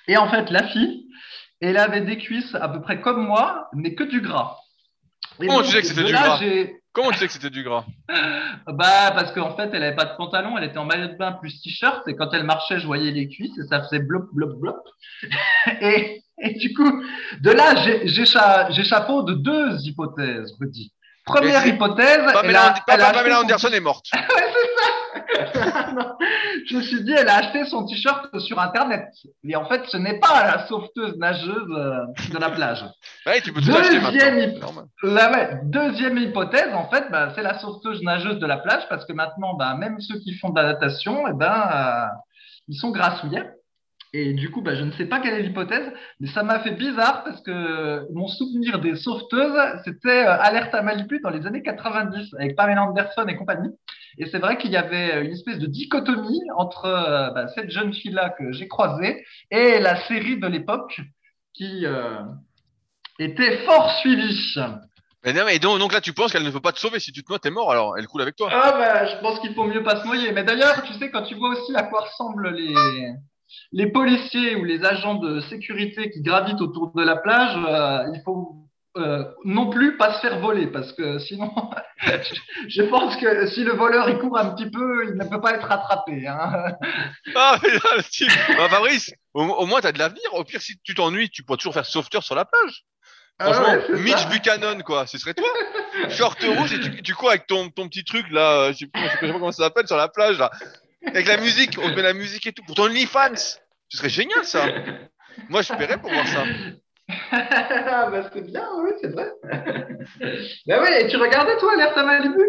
[0.07, 1.05] Et en fait, la fille,
[1.61, 4.57] elle avait des cuisses à peu près comme moi, mais que du gras.
[5.37, 6.39] Comment tu sais que c'était du gras?
[6.91, 7.85] Comment tu sais que c'était du gras?
[8.67, 11.31] Bah parce qu'en fait, elle avait pas de pantalon, elle était en maillot de bain
[11.31, 14.59] plus t-shirt, et quand elle marchait, je voyais les cuisses et ça faisait blop blop
[14.59, 14.77] blop.
[15.81, 17.03] et, et du coup,
[17.41, 20.93] de là, j'échappe de deux hypothèses, je dis.
[21.25, 22.31] Première hypothèse.
[22.33, 24.05] Pamela, elle a, Pamela Anderson est morte.
[24.13, 24.89] ouais, c'est ça.
[26.67, 29.07] je me suis dit, elle a acheté son t-shirt sur Internet.
[29.47, 32.85] Et en fait, ce n'est pas la sauveteuse nageuse euh, de la plage.
[33.25, 34.59] Ouais, tu peux deuxième,
[35.03, 39.05] la, ouais, deuxième hypothèse, en fait, bah, c'est la sauveteuse nageuse de la plage parce
[39.05, 42.05] que maintenant, bah, même ceux qui font de la natation, eh ben, euh,
[42.67, 43.43] ils sont grassouillés.
[44.11, 46.71] Et du coup, bah, je ne sais pas quelle est l'hypothèse, mais ça m'a fait
[46.71, 51.61] bizarre parce que mon souvenir des sauveteuses, c'était euh, Alerte à Malibu dans les années
[51.61, 53.69] 90 avec Pamela Anderson et compagnie.
[54.17, 57.93] Et c'est vrai qu'il y avait une espèce de dichotomie entre euh, bah, cette jeune
[57.93, 60.99] fille-là que j'ai croisée et la série de l'époque
[61.53, 62.21] qui euh,
[63.19, 64.55] était fort suivie.
[65.23, 66.99] Mais donc, donc, là, tu penses qu'elle ne peut pas te sauver.
[66.99, 67.71] Si tu te noies, t'es mort.
[67.71, 68.49] Alors, elle coule avec toi.
[68.51, 70.31] Ah bah, je pense qu'il faut mieux pas se noyer.
[70.31, 72.73] Mais d'ailleurs, tu sais, quand tu vois aussi à quoi ressemblent les
[73.71, 78.21] les policiers ou les agents de sécurité qui gravitent autour de la plage, euh, il
[78.23, 81.53] faut euh, non plus pas se faire voler parce que sinon,
[82.67, 85.53] je pense que si le voleur il court un petit peu, il ne peut pas
[85.53, 86.27] être attrapé.
[86.27, 86.73] Hein.
[87.35, 90.23] Ah, bah, Fabrice, au, moins tu as de l'avenir.
[90.33, 92.83] Au pire, si tu t'ennuies, tu pourras toujours faire sauveteur sur la plage.
[93.37, 95.47] Ah Franchement, Mitch Buchanan, quoi, ce serait toi.
[96.09, 98.99] Short rouge et tu, tu cours avec ton, ton petit truc là, je sais, pas,
[99.01, 100.49] je sais pas comment ça s'appelle, sur la plage là.
[101.05, 102.63] Avec la musique, on met la musique et tout.
[102.63, 104.65] Pour ton OnlyFans, ce serait génial ça.
[105.47, 106.43] Moi, je paierais pour voir ça.
[107.31, 109.31] Bah, c'est bien, oui, c'est vrai.
[110.67, 112.43] bah oui, et tu regardais toi à Malibu?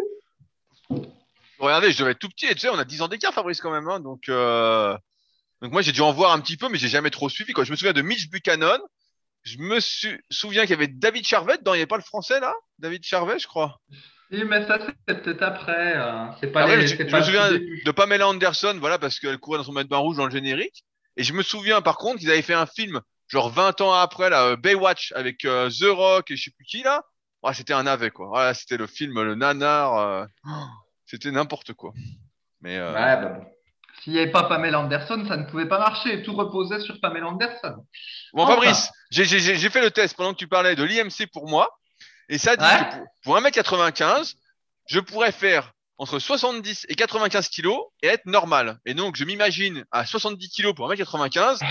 [1.58, 2.46] Regardez, je devais être tout petit.
[2.46, 3.88] Et tu sais, on a 10 ans d'écart, Fabrice, quand même.
[3.88, 4.96] Hein, donc, euh...
[5.60, 7.52] donc moi, j'ai dû en voir un petit peu, mais j'ai jamais trop suivi.
[7.52, 7.64] Quoi.
[7.64, 8.78] Je me souviens de Mitch Buchanan.
[9.42, 9.78] je me
[10.30, 11.74] souviens qu'il y avait David Charvet dedans.
[11.74, 12.54] Il n'y avait pas le français là?
[12.78, 13.78] David Charvet, je crois.
[14.32, 15.96] Oui, mais ça, c'est peut-être après.
[16.40, 17.82] c'est pas les- je, c'est je pas me souviens début.
[17.84, 20.30] de Pamela Anderson, voilà, parce qu'elle courait dans son maillot de bain rouge dans le
[20.30, 20.84] générique.
[21.16, 24.28] Et je me souviens par contre qu'ils avaient fait un film, genre 20 ans après,
[24.28, 27.02] là, euh, Baywatch, avec euh, The Rock et je sais plus qui là.
[27.42, 28.26] Ouais, c'était un navet quoi.
[28.28, 29.96] Voilà, c'était le film, le nanar.
[29.98, 30.50] euh, oh,
[31.06, 31.92] C'était n'importe quoi.
[32.60, 33.40] Mais euh, Ouais, bah.
[34.02, 36.22] S'il n'y avait pas Pamela Anderson, ça ne pouvait pas marcher.
[36.22, 37.84] Tout reposait sur Pamela Anderson.
[38.32, 38.54] Bon, Enfin.
[38.54, 41.48] Fabrice, j'ai j'ai- j'ai- j'ai fait le test pendant que tu parlais de l'IMC pour
[41.48, 41.68] moi.
[42.30, 42.88] Et ça dit Ouais.
[42.90, 44.36] que pour, pour 1m95,
[44.86, 48.78] je pourrais faire entre 70 et 95 kilos et être normal.
[48.86, 51.66] Et donc, je m'imagine à 70 kilos pour 1m95 et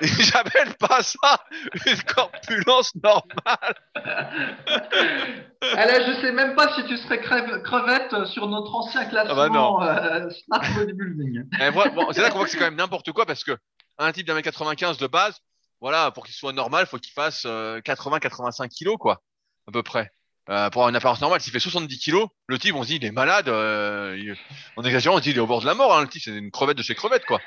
[0.18, 1.38] j'appelle pas ça
[1.86, 3.74] une corpulence normale.
[5.76, 10.16] Allez, je sais même pas si tu serais crevette sur notre ancien classement Ah bah
[10.16, 11.44] euh, Smart Bodybuilding.
[11.72, 13.56] Voilà, bon, c'est là qu'on voit que c'est quand même n'importe quoi parce que
[13.98, 15.38] un type d'un mètre 95 de base,
[15.80, 19.22] voilà, pour qu'il soit normal, faut qu'il fasse 80-85 kilos, quoi,
[19.68, 20.10] à peu près.
[20.50, 22.96] Euh, pour avoir une apparence normale, s'il fait 70 kilos, le type, on se dit,
[22.96, 24.36] il est malade, euh, il-
[24.76, 26.20] en exagérant, on se dit, il est au bord de la mort, hein, le type,
[26.22, 27.40] c'est une crevette de chez crevette, quoi.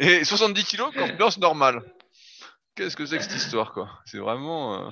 [0.00, 1.82] Et 70 kilos, corpulence normale.
[2.74, 3.88] Qu'est-ce que c'est que cette histoire, quoi?
[4.06, 4.90] C'est vraiment, euh,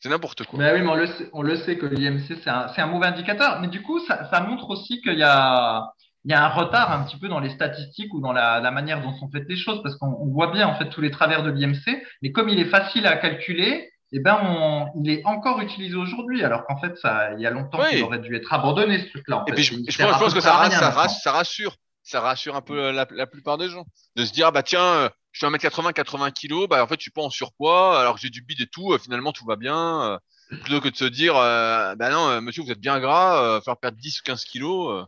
[0.00, 0.58] c'est n'importe quoi.
[0.58, 3.06] Ben oui, mais on le sait, on le sait que l'IMC, c'est un, un mauvais
[3.06, 3.60] indicateur.
[3.60, 5.84] Mais du coup, ça, ça montre aussi qu'il y a,
[6.24, 8.70] il y a un retard un petit peu dans les statistiques ou dans la, la
[8.72, 11.12] manière dont sont faites les choses, parce qu'on on voit bien en fait tous les
[11.12, 12.02] travers de l'IMC.
[12.22, 16.42] Mais comme il est facile à calculer, eh ben on, il est encore utilisé aujourd'hui,
[16.42, 17.90] alors qu'en fait, ça, il y a longtemps Oui.
[17.90, 19.38] qu'il aurait dû être abandonné ce truc-là.
[19.38, 23.06] en Et puis je, pense, je que rien ça rassure, ça rassure un peu la,
[23.10, 23.84] la plupart des gens,
[24.16, 26.96] de se dire ah bah tiens, euh, je suis 1m80, 80 kilos, bah en fait
[26.96, 29.44] je suis pas en surpoids, alors que j'ai du bide et tout, euh, finalement tout
[29.46, 30.18] va bien, euh,
[30.62, 33.60] plutôt que de se dire euh, bah non euh, monsieur vous êtes bien gras, euh,
[33.60, 35.04] faire perdre 10 ou 15 kilos, euh,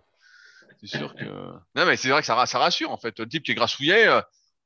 [0.80, 3.28] c'est sûr que non mais c'est vrai que ça, ra- ça rassure en fait, le
[3.28, 4.20] type qui est grassouillet, euh,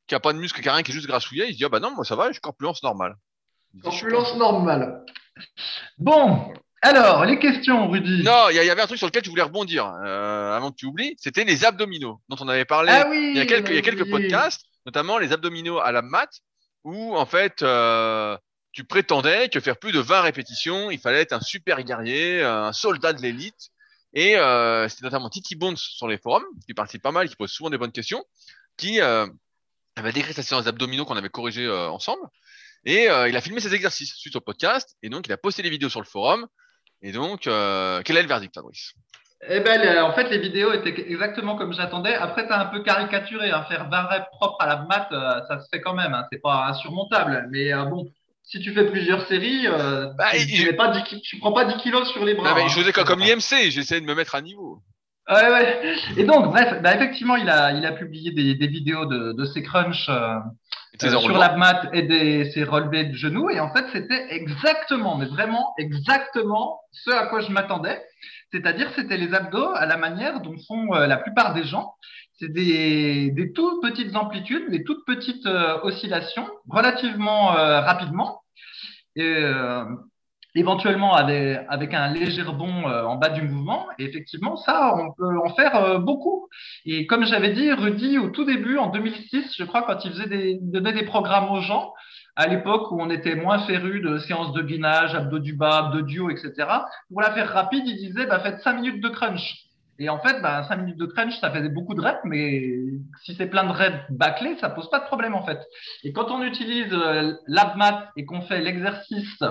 [0.06, 1.64] qui a pas de muscle, qui a rien, qui est juste grassouillet, il se dit
[1.64, 3.14] ah bah non moi ça va, je suis corpulence normale.
[3.82, 5.04] Corpulence normale.
[5.98, 8.22] Bon, alors, les questions, Rudy.
[8.22, 10.86] Non, il y, avait un truc sur lequel je voulais rebondir euh, avant que tu
[10.86, 13.70] oublies, c'était les abdominaux dont on avait parlé Ah oui, il y a quelques, on
[13.70, 14.28] il y a quelques oublié.
[14.28, 16.30] podcasts, notamment les abdominaux à la mat,
[16.84, 18.36] où en fait euh,
[18.72, 22.72] tu prétendais que faire plus de 20 répétitions, il fallait être un super guerrier, un
[22.72, 23.70] soldat de l'élite.
[24.14, 27.50] Et euh, c'était notamment Titi Bones sur les forums, qui participe pas mal, qui pose
[27.50, 28.24] souvent des bonnes questions,
[28.76, 29.26] qui euh,
[29.96, 32.22] avait décrit sa séance d'abdominaux qu'on avait corrigé euh, ensemble.
[32.84, 35.62] Et euh, il a filmé ses exercices suite au podcast, et donc il a posté
[35.62, 36.46] les vidéos sur le forum.
[37.02, 38.92] Et donc, euh, quel est le verdict, Fabrice?
[39.48, 42.14] Eh ben, le- en fait, les vidéos étaient exactement comme j'attendais.
[42.14, 43.50] Après, t'as un peu caricaturé.
[43.52, 43.64] Hein.
[43.68, 46.12] Faire 20 reps propres à la mat, euh, ça se fait quand même.
[46.12, 46.24] Hein.
[46.32, 47.46] C'est pas insurmontable.
[47.52, 48.10] Mais euh, bon,
[48.42, 51.38] si tu fais plusieurs séries, euh, Bah, tu, il- tu mets pas 10 ki- tu
[51.38, 52.48] prends pas 10 kilos sur les bras.
[52.50, 52.68] Non, mais hein.
[52.68, 54.82] Je faisais comme, comme l'IMC, j'essayais de me mettre à niveau.
[55.30, 55.94] Ouais, ouais.
[56.16, 59.44] Et donc, bref, bah, effectivement, il a, il a publié des, des vidéos de, de
[59.44, 60.08] ses crunchs
[61.02, 63.50] euh, sur la mat et des, ses relevés de genoux.
[63.50, 68.00] Et en fait, c'était exactement, mais vraiment exactement ce à quoi je m'attendais.
[68.52, 71.94] C'est-à-dire, c'était les abdos à la manière dont font euh, la plupart des gens.
[72.34, 78.42] C'est des, des toutes petites amplitudes, des toutes petites euh, oscillations, relativement euh, rapidement.
[79.16, 79.84] Et, euh,
[80.58, 83.86] éventuellement avec, un léger rebond euh, en bas du mouvement.
[83.98, 86.48] Et effectivement, ça, on peut en faire euh, beaucoup.
[86.84, 90.58] Et comme j'avais dit, Rudy, au tout début, en 2006, je crois, quand il faisait
[90.60, 91.92] donnait des programmes aux gens,
[92.36, 96.02] à l'époque où on était moins féru de séances de gainage, abdos du bas, abdos
[96.02, 96.52] du haut, etc.
[97.10, 99.64] Pour la faire rapide, il disait, bah, faites 5 minutes de crunch.
[99.98, 102.62] Et en fait, bah, 5 minutes de crunch, ça faisait beaucoup de reps, mais
[103.24, 105.58] si c'est plein de reps bâclés, ça pose pas de problème, en fait.
[106.04, 109.42] Et quand on utilise euh, l'abmat et qu'on fait l'exercice,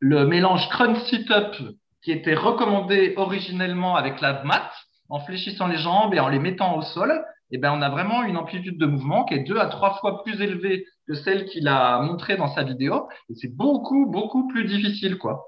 [0.00, 1.54] le mélange crunch sit-up
[2.02, 4.70] qui était recommandé originellement avec l'abmat,
[5.10, 8.22] en fléchissant les jambes et en les mettant au sol, eh ben, on a vraiment
[8.22, 11.66] une amplitude de mouvement qui est deux à trois fois plus élevée que celle qu'il
[11.68, 13.08] a montrée dans sa vidéo.
[13.28, 15.46] Et c'est beaucoup, beaucoup plus difficile, quoi.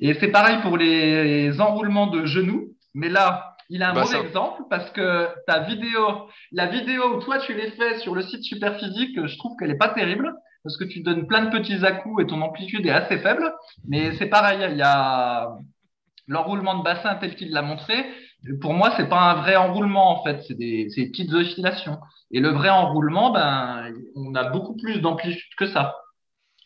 [0.00, 2.70] Et c'est pareil pour les enroulements de genoux.
[2.92, 7.16] Mais là, il a un Bah, mauvais ça- exemple parce que ta vidéo, la vidéo
[7.16, 10.34] où toi tu les fais sur le site Superphysique, je trouve qu'elle est pas terrible
[10.64, 13.52] parce que tu donnes plein de petits à-coups et ton amplitude est assez faible.
[13.86, 15.50] Mais c'est pareil, il y a
[16.26, 17.94] l'enroulement de bassin tel qu'il l'a montré.
[18.60, 21.98] Pour moi, c'est pas un vrai enroulement en fait, c'est des, c'est des petites oscillations.
[22.30, 25.94] Et le vrai enroulement, ben, on a beaucoup plus d'amplitude que ça.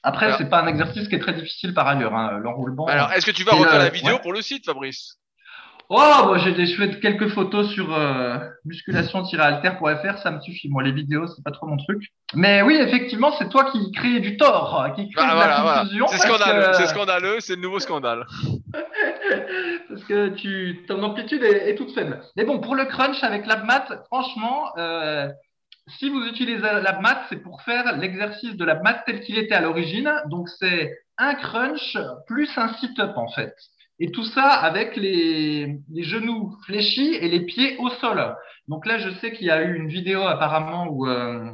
[0.04, 2.86] Après, c'est pas un exercice qui est très difficile par ailleurs, hein, l'enroulement.
[2.86, 4.20] Alors, est-ce que tu vas refaire le- la vidéo ouais.
[4.20, 5.18] pour le site, Fabrice?
[5.90, 5.96] Oh,
[6.26, 10.68] moi j'ai des chouettes quelques photos sur euh, musculation-alter.fr, ça me suffit.
[10.68, 12.02] Moi, les vidéos, c'est pas trop mon truc.
[12.34, 15.62] Mais oui, effectivement, c'est toi qui crée du tort, qui crée Ah, de voilà, la
[15.62, 15.80] voilà.
[15.84, 16.06] confusion.
[16.08, 18.26] C'est scandaleux, que- c'est scandaleux, c'est le nouveau scandale.
[19.88, 22.20] parce que tu, ton amplitude est, est toute faible.
[22.36, 25.28] Mais bon, pour le crunch avec l'abmat, franchement, euh,
[25.98, 30.12] si vous utilisez l'ABMAT, c'est pour faire l'exercice de l'ABMAT tel qu'il était à l'origine.
[30.26, 31.96] Donc, c'est un crunch
[32.26, 33.54] plus un sit-up, en fait.
[34.00, 38.36] Et tout ça avec les, genoux fléchis et les pieds au sol.
[38.68, 41.50] Donc là, je sais qu'il y a eu une vidéo apparemment où, euh,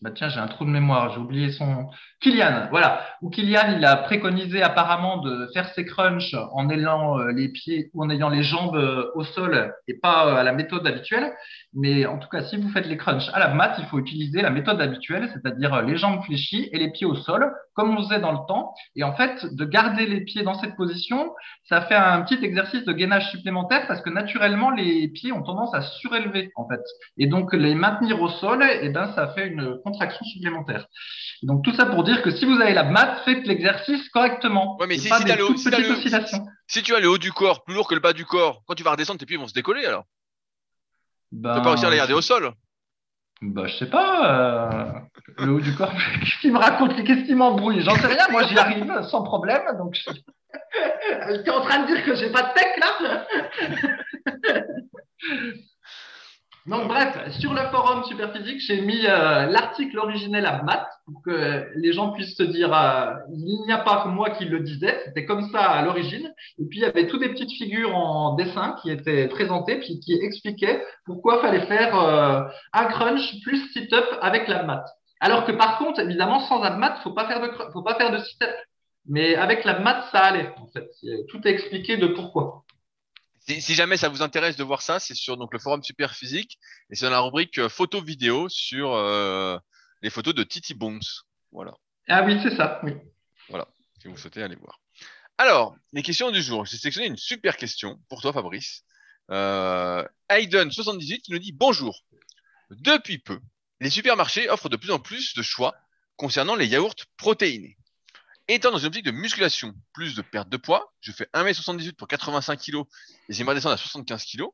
[0.00, 1.88] bah tiens, j'ai un trou de mémoire, j'ai oublié son.
[2.20, 3.04] Kylian, voilà.
[3.20, 7.90] Où Kylian, il a préconisé apparemment de faire ses crunchs en ayant euh, les pieds
[7.94, 11.32] ou en ayant les jambes euh, au sol et pas euh, à la méthode habituelle.
[11.74, 14.40] Mais en tout cas, si vous faites les crunchs à la mat, il faut utiliser
[14.40, 18.20] la méthode habituelle, c'est-à-dire les jambes fléchies et les pieds au sol, comme on faisait
[18.20, 18.74] dans le temps.
[18.94, 21.32] Et en fait, de garder les pieds dans cette position,
[21.64, 25.74] ça fait un petit exercice de gainage supplémentaire parce que naturellement, les pieds ont tendance
[25.74, 26.82] à surélever, en fait.
[27.16, 30.86] Et donc, les maintenir au sol, et eh ben, ça fait une contraction supplémentaire.
[31.42, 34.76] donc tout ça pour dire que si vous avez la mat, faites l'exercice correctement.
[34.78, 37.94] Ouais, mais si, si, le, si, tu as le haut du corps plus lourd que
[37.94, 40.04] le bas du corps, quand tu vas redescendre, tes pieds vont se décoller alors.
[41.32, 42.52] Ben, tu peux pas réussir à les garder au sol.
[43.40, 45.00] Bah, je sais pas.
[45.38, 47.82] Euh, le haut du corps, qu'est-ce qu'il me raconte Qu'est-ce qu'il m'embrouille?
[47.82, 48.26] J'en sais rien.
[48.30, 49.62] Moi, j'y arrive sans problème.
[49.78, 50.10] Donc, je...
[51.44, 53.26] es en train de dire que j'ai pas de tech là
[56.68, 61.66] donc bref, sur le forum Superphysique, j'ai mis euh, l'article originel à maths pour que
[61.74, 65.00] les gens puissent se dire euh, il n'y a pas que moi qui le disais,
[65.06, 66.30] c'était comme ça à l'origine.
[66.58, 69.98] Et puis il y avait toutes des petites figures en dessin qui étaient présentées puis
[70.00, 72.42] qui expliquaient pourquoi fallait faire euh,
[72.74, 74.84] un crunch plus sit-up avec l'abmat.
[75.20, 78.18] Alors que par contre, évidemment, sans abmat, faut pas faire de faut pas faire de
[78.18, 78.50] sit-up.
[79.08, 80.90] Mais avec l'abmat, ça allait en fait.
[81.28, 82.64] Tout est expliqué de pourquoi.
[83.48, 86.58] Si, jamais ça vous intéresse de voir ça, c'est sur donc le forum Super Physique
[86.90, 89.58] et c'est dans la rubrique euh, photo vidéo sur euh,
[90.02, 91.00] les photos de Titi Bones.
[91.50, 91.72] Voilà.
[92.08, 92.78] Ah oui, c'est ça.
[92.82, 92.92] Oui.
[93.48, 93.66] Voilà.
[94.02, 94.80] Si vous souhaitez aller voir.
[95.38, 96.66] Alors, les questions du jour.
[96.66, 98.84] J'ai sélectionné une super question pour toi, Fabrice.
[99.30, 102.04] Euh, Aiden78 qui nous dit bonjour.
[102.70, 103.40] Depuis peu,
[103.80, 105.74] les supermarchés offrent de plus en plus de choix
[106.16, 107.78] concernant les yaourts protéinés.
[108.50, 112.08] Étant dans une optique de musculation, plus de perte de poids, je fais 1m78 pour
[112.08, 112.78] 85 kg
[113.28, 114.44] et j'aimerais descendre à 75 kg.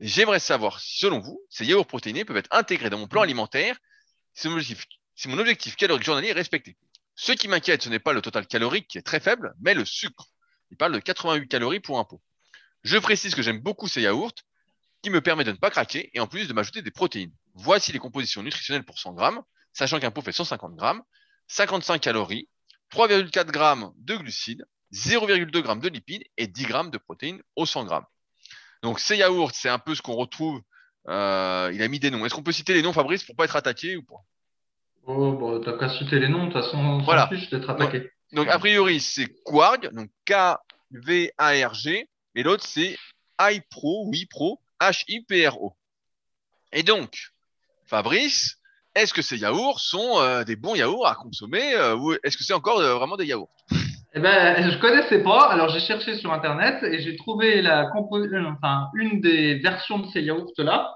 [0.00, 3.78] J'aimerais savoir si, selon vous, ces yaourts protéinés peuvent être intégrés dans mon plan alimentaire
[4.34, 6.76] si mon objectif, si mon objectif calorique journalier est respecté.
[7.14, 9.84] Ce qui m'inquiète, ce n'est pas le total calorique qui est très faible, mais le
[9.84, 10.26] sucre.
[10.72, 12.20] Il parle de 88 calories pour un pot.
[12.82, 14.34] Je précise que j'aime beaucoup ces yaourts
[15.02, 17.32] qui me permettent de ne pas craquer et en plus de m'ajouter des protéines.
[17.54, 19.40] Voici les compositions nutritionnelles pour 100 grammes,
[19.72, 21.02] sachant qu'un pot fait 150 grammes,
[21.46, 22.48] 55 calories,
[22.92, 27.84] 3,4 grammes de glucides, 0,2 g de lipides et 10 grammes de protéines au 100
[27.84, 28.06] grammes.
[28.82, 30.60] Donc ces yaourts, c'est un peu ce qu'on retrouve.
[31.08, 32.24] Euh, il a mis des noms.
[32.24, 34.24] Est-ce qu'on peut citer les noms, Fabrice, pour pas être attaqué ou pas?
[35.06, 37.28] Oh, bah, t'as qu'à citer les noms, de toute façon, voilà.
[37.28, 38.10] fiche d'être attaqué.
[38.32, 42.96] Donc, a priori, c'est Quarg, donc K-V-A-R-G, et l'autre, c'est
[43.40, 45.76] iPro, oui, Pro, H-I-P-R-O.
[46.72, 47.32] Et donc,
[47.86, 48.58] Fabrice,
[48.96, 52.42] est-ce que ces yaourts sont euh, des bons yaourts à consommer euh, ou est-ce que
[52.42, 53.54] c'est encore euh, vraiment des yaourts?
[54.14, 55.50] Eh ben, je connaissais pas.
[55.50, 60.22] Alors, j'ai cherché sur Internet et j'ai trouvé la enfin, une des versions de ces
[60.22, 60.90] yaourts-là.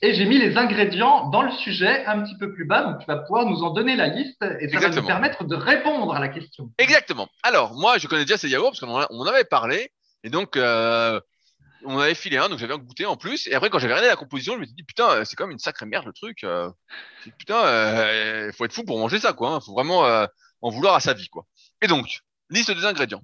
[0.00, 2.84] et j'ai mis les ingrédients dans le sujet un petit peu plus bas.
[2.84, 5.54] Donc, tu vas pouvoir nous en donner la liste et ça va nous permettre de
[5.54, 6.70] répondre à la question.
[6.78, 7.28] Exactement.
[7.42, 9.90] Alors, moi, je connais déjà ces yaourts parce qu'on en, avait parlé.
[10.22, 10.56] Et donc,
[11.84, 13.46] on avait filé un, donc j'avais un goûté en plus.
[13.46, 15.44] Et après, quand j'avais regardé la composition, je me suis dit, putain, euh, c'est quand
[15.44, 16.44] même une sacrée merde le truc.
[16.44, 16.70] Euh.
[17.38, 19.50] putain, il euh, faut être fou pour manger ça, quoi.
[19.50, 19.60] Il hein.
[19.60, 20.02] faut vraiment
[20.62, 21.46] en vouloir à sa vie, quoi.
[21.82, 22.20] Et donc,
[22.50, 23.22] liste des ingrédients.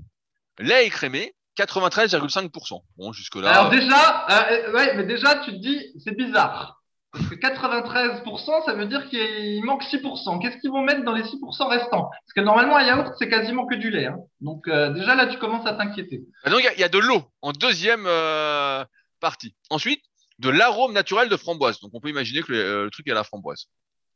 [0.59, 2.83] Lait écrémé, 93,5%.
[2.97, 3.51] Bon, jusque-là.
[3.51, 4.27] Alors déjà,
[4.73, 6.80] ouais, mais déjà, tu te dis, c'est bizarre.
[7.13, 10.41] Parce que 93%, ça veut dire qu'il manque 6%.
[10.41, 12.09] Qu'est-ce qu'ils vont mettre dans les 6% restants?
[12.09, 14.07] Parce que normalement, un yaourt, c'est quasiment que du lait.
[14.07, 14.19] Hein.
[14.41, 16.23] Donc euh, déjà, là, tu commences à t'inquiéter.
[16.45, 18.85] Ah, donc, il y, a de l'eau en deuxième euh,
[19.21, 19.57] partie.
[19.71, 20.03] Ensuite,
[20.39, 21.81] de l'arôme naturel de framboise.
[21.81, 23.67] Donc, on peut imaginer que le, euh, truc est à la framboise.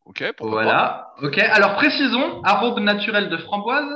[0.06, 1.08] OK Voilà.
[1.22, 1.38] OK.
[1.38, 3.90] Alors, précisons, arôme naturel de framboise,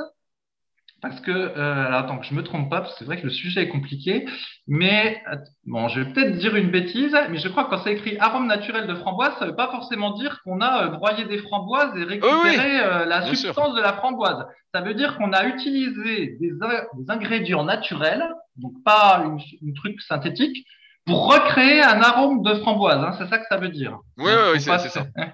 [1.01, 3.25] parce que, euh, alors attends que je me trompe pas, parce que c'est vrai que
[3.25, 4.25] le sujet est compliqué,
[4.67, 5.21] mais
[5.65, 8.47] bon, je vais peut-être dire une bêtise, mais je crois que quand c'est écrit arôme
[8.47, 12.03] naturel de framboise, ça veut pas forcément dire qu'on a euh, broyé des framboises et
[12.03, 14.45] récupéré euh, la substance de la framboise.
[14.73, 18.23] Ça veut dire qu'on a utilisé des, des, ingrédients naturels,
[18.57, 20.65] donc pas une, une, truc synthétique,
[21.05, 23.03] pour recréer un arôme de framboise.
[23.03, 23.97] Hein, c'est ça que ça veut dire.
[24.17, 25.05] Oui, oui, oui, c'est ça.
[25.15, 25.31] Hein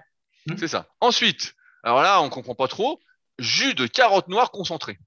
[0.58, 0.86] c'est ça.
[1.02, 3.00] Ensuite, alors là, on comprend pas trop,
[3.40, 4.98] jus de carotte noire concentré.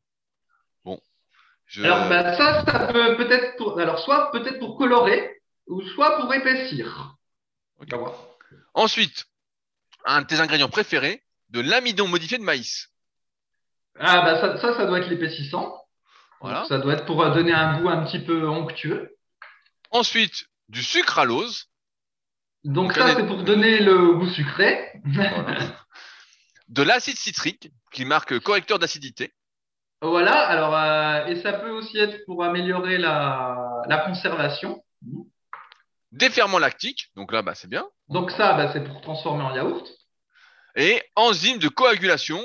[1.76, 6.32] Alors, bah, ça, ça peut peut-être pour, alors, soit peut-être pour colorer, ou soit pour
[6.32, 7.14] épaissir.
[8.74, 9.26] Ensuite,
[10.04, 12.88] un de tes ingrédients préférés, de l'amidon modifié de maïs.
[13.98, 15.74] Ah, bah, ça, ça, ça doit être l'épaississant.
[16.40, 16.64] Voilà.
[16.66, 19.16] ça doit être pour donner un goût un petit peu onctueux.
[19.90, 21.66] Ensuite, du sucre à l'ose.
[22.64, 24.92] Donc ça, c'est pour donner le goût sucré.
[26.68, 29.32] De l'acide citrique, qui marque correcteur d'acidité.
[30.00, 34.82] Voilà, alors, euh, et ça peut aussi être pour améliorer la, la conservation.
[36.12, 37.84] Des ferments lactiques, donc là, bah, c'est bien.
[38.08, 39.86] Donc ça, bah, c'est pour transformer en yaourt.
[40.76, 42.40] Et enzyme de coagulation,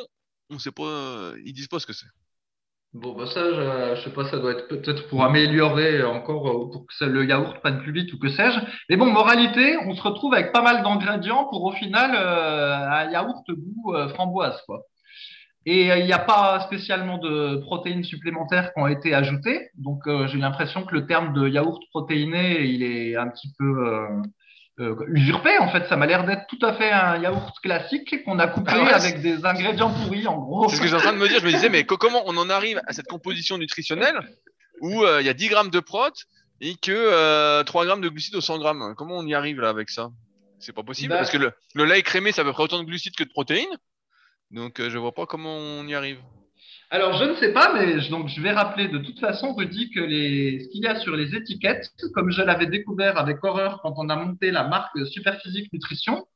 [0.50, 2.08] on sait pas, euh, ils disent pas ce que c'est.
[2.94, 6.72] Bon, bah ça, je, je sais pas, ça doit être peut-être pour améliorer encore, euh,
[6.72, 8.60] pour que ça- le yaourt prenne plus vite ou que sais-je.
[8.90, 13.10] Mais bon, moralité, on se retrouve avec pas mal d'ingrédients pour au final euh, un
[13.12, 14.82] yaourt goût euh, framboise, quoi.
[15.66, 19.70] Et euh, il n'y a pas spécialement de protéines supplémentaires qui ont été ajoutées.
[19.78, 23.88] Donc, euh, j'ai l'impression que le terme de yaourt protéiné, il est un petit peu
[24.80, 25.58] euh, usurpé.
[25.60, 28.84] En fait, ça m'a l'air d'être tout à fait un yaourt classique qu'on a Ah
[28.84, 30.68] ouais, avec des ingrédients pourris, en gros.
[30.70, 31.40] C'est ce que j'étais en train de me dire.
[31.40, 34.20] Je me disais, mais co- comment on en arrive à cette composition nutritionnelle
[34.82, 36.10] où euh, il y a 10 grammes de prot
[36.60, 38.94] et que euh, 3 grammes de glucides au 100 grammes?
[38.98, 40.10] Comment on y arrive là avec ça?
[40.60, 42.80] C'est pas possible Bah- parce que le, le lait écrémé, c'est à peu près autant
[42.80, 43.68] de glucides que de protéines.
[44.54, 46.20] Donc, euh, je vois pas comment on y arrive.
[46.92, 49.90] Alors, je ne sais pas, mais je, donc, je vais rappeler de toute façon, Rudy,
[49.90, 53.96] que ce qu'il y a sur les étiquettes, comme je l'avais découvert avec horreur quand
[53.98, 56.28] on a monté la marque Superphysique Nutrition,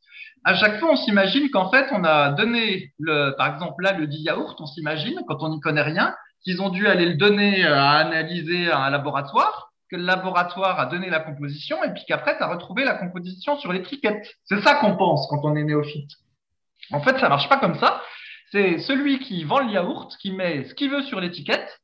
[0.43, 4.07] à chaque fois, on s'imagine qu'en fait, on a donné, le, par exemple, là, le
[4.07, 7.63] dit yaourt, on s'imagine, quand on n'y connaît rien, qu'ils ont dû aller le donner
[7.63, 12.03] euh, à analyser à un laboratoire, que le laboratoire a donné la composition, et puis
[12.07, 14.27] qu'après, tu as retrouvé la composition sur l'étiquette.
[14.45, 16.09] C'est ça qu'on pense quand on est néophyte.
[16.91, 18.01] En fait, ça marche pas comme ça.
[18.51, 21.81] C'est celui qui vend le yaourt qui met ce qu'il veut sur l'étiquette.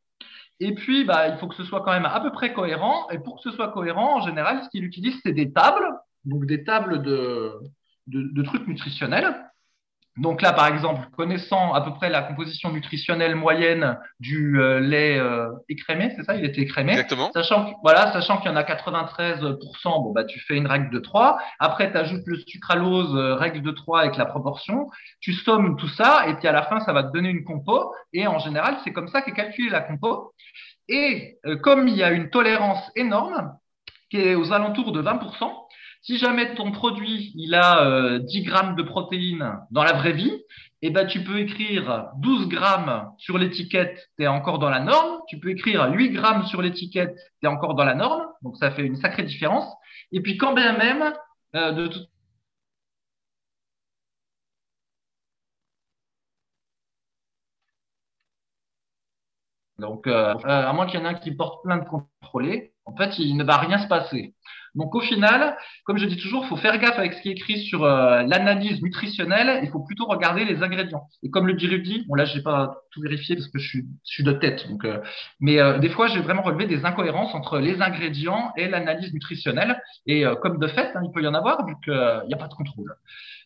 [0.59, 3.09] Et puis, bah, il faut que ce soit quand même à peu près cohérent.
[3.09, 5.87] Et pour que ce soit cohérent, en général, ce qu'il utilise, c'est des tables,
[6.25, 7.59] donc des tables de,
[8.07, 9.35] de, de trucs nutritionnels.
[10.17, 15.17] Donc là, par exemple, connaissant à peu près la composition nutritionnelle moyenne du euh, lait
[15.17, 16.91] euh, écrémé, c'est ça, il était écrémé.
[16.91, 17.31] Exactement.
[17.33, 20.91] Sachant que, voilà, sachant qu'il y en a 93%, bon, bah, tu fais une règle
[20.91, 21.39] de 3.
[21.59, 24.87] Après, tu ajoutes le sucralose, euh, règle de 3 avec la proportion.
[25.19, 27.91] Tu sommes tout ça, et puis à la fin, ça va te donner une compo.
[28.13, 30.33] Et en général, c'est comme ça qu'est calculée la compo.
[30.89, 33.53] Et comme il y a une tolérance énorme,
[34.11, 35.62] qui est aux alentours de 20%,
[36.03, 40.33] si jamais ton produit, il a euh, 10 grammes de protéines dans la vraie vie,
[40.81, 45.21] eh ben, tu peux écrire 12 grammes sur l'étiquette, tu es encore dans la norme.
[45.29, 48.25] Tu peux écrire 8 grammes sur l'étiquette, tu es encore dans la norme.
[48.41, 49.65] Donc, ça fait une sacrée différence.
[50.11, 51.13] Et puis, quand bien même,
[51.55, 52.09] euh, de toute
[59.83, 62.95] Donc, euh, euh, à moins qu'il y en ait un qui porte plainte contrôlée, en
[62.95, 64.33] fait, il ne va rien se passer.
[64.75, 65.55] Donc, au final,
[65.85, 68.23] comme je dis toujours, il faut faire gaffe avec ce qui est écrit sur euh,
[68.23, 69.59] l'analyse nutritionnelle.
[69.63, 71.03] Il faut plutôt regarder les ingrédients.
[71.21, 74.23] Et comme le dit Rudy, bon là, j'ai pas tout vérifié parce que je suis,
[74.23, 74.67] de tête.
[74.69, 74.99] Donc, euh,
[75.39, 79.79] mais euh, des fois, j'ai vraiment relevé des incohérences entre les ingrédients et l'analyse nutritionnelle.
[80.07, 82.47] Et comme de fait, hein, il peut y en avoir vu qu'il n'y a pas
[82.47, 82.95] de contrôle.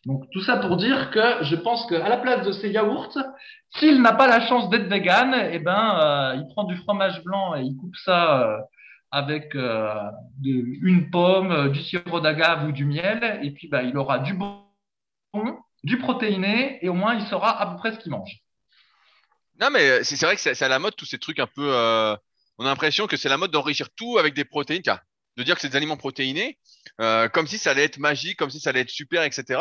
[0.06, 3.18] Donc, tout ça pour dire que je pense qu'à la place de ces yaourts,
[3.76, 7.54] s'il n'a pas la chance d'être vegan, eh ben, euh, il prend du fromage blanc
[7.54, 8.58] et il coupe ça euh,
[9.10, 9.94] avec euh,
[10.42, 14.64] une pomme, du sirop d'agave ou du miel, et puis bah, il aura du bon,
[15.84, 18.38] du protéiné, et au moins il saura à peu près ce qu'il mange.
[19.60, 21.68] Non, mais c'est vrai que c'est à la mode tous ces trucs un peu.
[22.58, 25.60] on a l'impression que c'est la mode d'enrichir tout avec des protéines, de dire que
[25.60, 26.58] c'est des aliments protéinés,
[26.98, 29.60] comme si ça allait être magique, comme si ça allait être super, etc.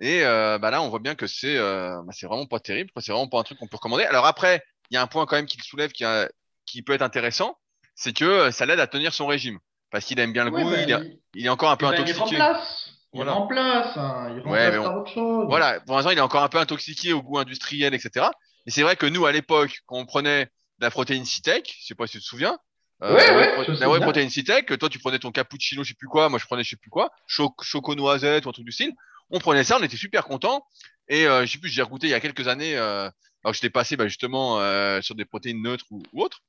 [0.00, 2.90] Et euh, bah là, on voit bien que c'est euh, bah, c'est vraiment pas terrible.
[3.00, 4.04] C'est vraiment pas un truc qu'on peut recommander.
[4.04, 6.28] Alors après, il y a un point quand même qu'il soulève qui, a-
[6.66, 7.56] qui peut être intéressant,
[7.94, 9.58] c'est que euh, ça l'aide à tenir son régime,
[9.90, 11.86] parce qu'il aime bien le Ouais, goût, bah, il, est, il- est encore un peu
[11.86, 12.20] eh ben, il intoxiqué.
[12.20, 12.90] remplace.
[13.12, 13.32] Il Voilà.
[13.32, 15.46] remplace, hein, il Ouais, remplace mais on- autre chose.
[15.48, 18.30] Voilà, pour l'instant, il est encore un peu intoxiqué au goût industriel, etc.
[18.66, 21.86] Mais c'est vrai que nous, à l'époque, quand on prenait de la protéine Citec, je
[21.86, 22.58] sais pas si tu te souviens,
[23.02, 25.88] euh, Ouais, la ouais, whey la whey protéine Citec, toi, tu prenais ton cappuccino, je
[25.90, 28.52] sais plus quoi, moi, je prenais je sais plus quoi, cho choco noisette ou un
[28.52, 28.92] truc du style.
[29.30, 30.66] On prenait ça, on était super contents.
[31.08, 33.08] Et euh, je sais plus, j'ai goûté il y a quelques années, euh,
[33.46, 36.40] alors j'étais passé bah, justement euh, sur des protéines neutres ou, autres,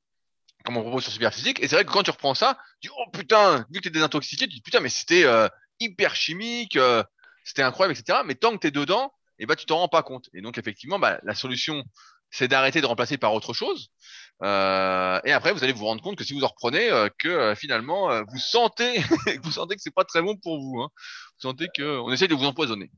[0.66, 1.60] comme on propose sur Superphysique.
[1.62, 3.92] Et c'est vrai que quand tu reprends ça, tu dis, oh putain, vu que t'es
[3.92, 5.48] désintoxiqué, tu dis, putain, mais c'était euh,
[5.80, 7.04] hyper chimique, euh,
[7.44, 8.22] c'était incroyable, etc.
[8.26, 10.28] Mais tant que t'es dedans, et bah, tu t'en rends pas compte.
[10.34, 11.84] Et donc, effectivement, bah, la solution,
[12.32, 13.90] c'est d'arrêter de remplacer par autre chose.
[14.42, 18.40] Et après, vous allez vous rendre compte que si vous en reprenez, que finalement, vous
[18.40, 19.00] sentez,
[19.44, 20.82] vous sentez que c'est pas très bon pour vous.
[20.82, 20.90] Hein.
[21.38, 22.90] Vous sentez que on essaye de vous empoisonner,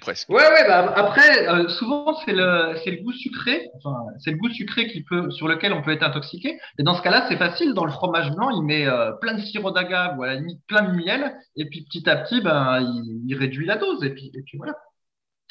[0.00, 0.28] presque.
[0.28, 4.88] Ouais, ouais, bah, après, euh, souvent, c'est le, goût sucré, enfin, c'est le goût sucré
[4.88, 6.58] qui peut, sur lequel on peut être intoxiqué.
[6.78, 7.74] Et dans ce cas-là, c'est facile.
[7.74, 10.60] Dans le fromage blanc, il met euh, plein de sirop d'agave ou à la limite
[10.66, 11.36] plein de miel.
[11.56, 14.02] Et puis, petit à petit, ben, il, il réduit la dose.
[14.02, 14.74] Et puis, et puis voilà.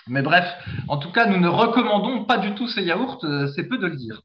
[0.08, 0.45] Mais bref,
[0.89, 3.24] en tout cas, nous ne recommandons pas du tout ces yaourts.
[3.24, 4.22] euh, c'est peu de le dire.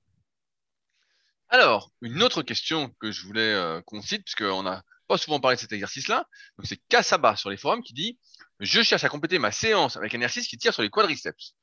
[1.49, 5.61] Alors, une autre question que je voulais qu'on cite, puisqu'on a pas souvent parlé de
[5.61, 6.26] cet exercice-là.
[6.59, 8.18] Donc c'est Kasaba sur les forums qui dit
[8.61, 11.54] je cherche à compléter ma séance avec un exercice qui tire sur les quadriceps.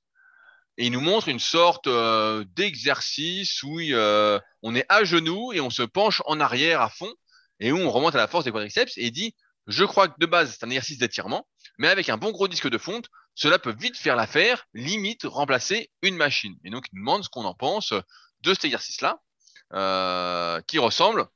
[0.78, 5.62] Et il nous montre une sorte euh, d'exercice où euh, on est à genoux et
[5.62, 7.14] on se penche en arrière à fond
[7.62, 9.36] et où on remonte à la force des quadriceps et il dit
[9.68, 12.70] je crois que de base c'est un exercice d'étirement, mais avec un bon gros disque
[12.70, 16.56] de fonte, cela peut vite faire l'affaire, limite remplacer une machine.
[16.64, 17.94] Et donc il nous demande ce qu'on en pense
[18.42, 19.20] de cet exercice-là,
[19.74, 21.28] euh, qui ressemble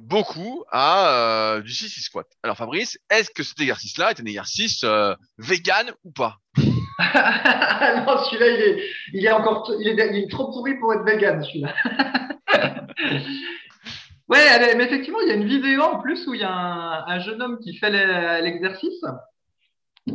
[0.00, 2.26] beaucoup à euh, du 6 squat.
[2.42, 6.36] Alors Fabrice, est-ce que cet exercice-là est un exercice euh, vegan ou pas?
[6.98, 8.82] Non, celui-là, il est,
[9.12, 11.74] il est encore, il est, trop pourri pour être vegan, celui-là.
[14.28, 17.06] ouais, mais effectivement, il y a une vidéo en plus où il y a un,
[17.06, 17.90] un jeune homme qui fait
[18.40, 19.04] l'exercice.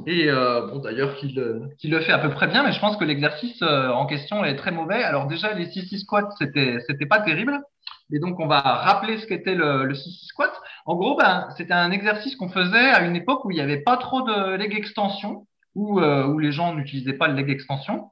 [0.08, 3.04] Et euh, bon, d'ailleurs, qu'il le fait à peu près bien, mais je pense que
[3.04, 5.04] l'exercice euh, en question est très mauvais.
[5.04, 7.60] Alors déjà, les 6 squats, c'était pas terrible.
[8.12, 10.52] Et donc, on va rappeler ce qu'était le, le 6 squat.
[10.86, 13.82] En gros, ben, c'était un exercice qu'on faisait à une époque où il n'y avait
[13.82, 18.12] pas trop de leg extension, où, euh, où les gens n'utilisaient pas le leg extension.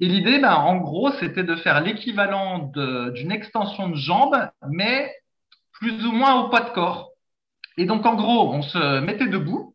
[0.00, 2.70] Et l'idée, ben, en gros, c'était de faire l'équivalent
[3.14, 5.12] d'une extension de jambe, mais
[5.72, 7.10] plus ou moins au poids de corps.
[7.76, 9.74] Et donc, en gros, on se mettait debout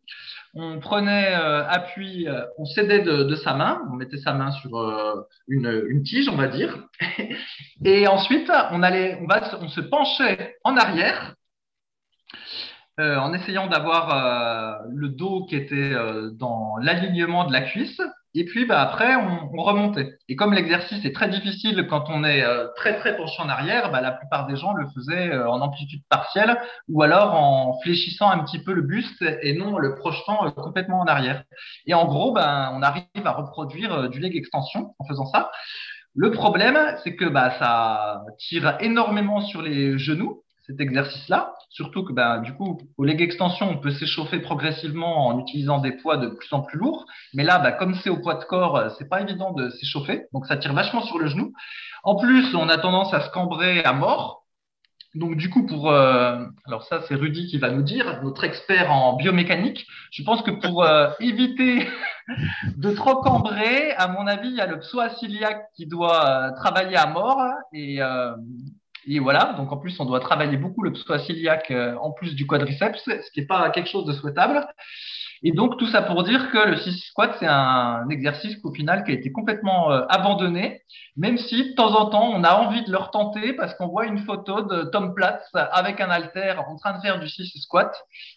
[0.56, 4.78] on prenait euh, appui, euh, on cédait de, sa main, on mettait sa main sur
[4.78, 6.88] euh, une, tige, on va dire,
[7.84, 11.34] et ensuite on allait, on, va, on se penchait en arrière
[12.98, 15.92] en essayant d'avoir le dos qui était
[16.32, 18.00] dans l'alignement de la cuisse
[18.34, 20.18] et puis bah, après, on, on, remontait.
[20.28, 23.90] Et comme l'exercice est très difficile quand on est euh, très très penché en arrière,
[23.90, 26.58] bah, la plupart des gens le faisaient euh, en amplitude partielle
[26.88, 31.00] ou alors en fléchissant un petit peu le buste et non le projetant euh, complètement
[31.00, 31.44] en arrière.
[31.86, 35.50] Et en gros, bah, on arrive à reproduire du leg extension en faisant ça.
[36.14, 41.54] Le problème, c'est que bah, ça tire énormément sur les genoux cet exercice-là.
[41.68, 45.92] Surtout que ben, du coup, au leg extension, on peut s'échauffer progressivement en utilisant des
[45.92, 47.06] poids de plus en plus lourds.
[47.34, 50.26] Mais là, ben, comme c'est au poids de corps, euh, c'est pas évident de s'échauffer.
[50.32, 51.52] Donc ça tire vachement sur le genou.
[52.04, 54.44] En plus, on a tendance à se cambrer à mort.
[55.14, 58.92] Donc du coup, pour euh, alors ça c'est Rudy qui va nous dire, notre expert
[58.92, 59.86] en biomécanique.
[60.12, 61.88] Je pense que pour euh, éviter
[62.76, 65.14] de trop cambrer, à mon avis, il y a le psoas
[65.74, 67.42] qui doit travailler à mort
[67.72, 68.00] et
[69.06, 71.22] et voilà, donc en plus, on doit travailler beaucoup le psoas
[71.70, 74.66] euh, en plus du quadriceps, ce qui n'est pas quelque chose de souhaitable.
[75.42, 79.04] Et donc, tout ça pour dire que le 6 squat, c'est un exercice qu'au final,
[79.04, 80.82] qui a été complètement euh, abandonné,
[81.16, 84.06] même si de temps en temps, on a envie de le retenter parce qu'on voit
[84.06, 87.94] une photo de Tom Platz avec un halter en train de faire du 6 squat.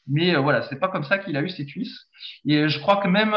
[0.07, 2.05] Mais euh, voilà, c'est pas comme ça qu'il a eu ses cuisses.
[2.45, 3.34] Et je crois que même,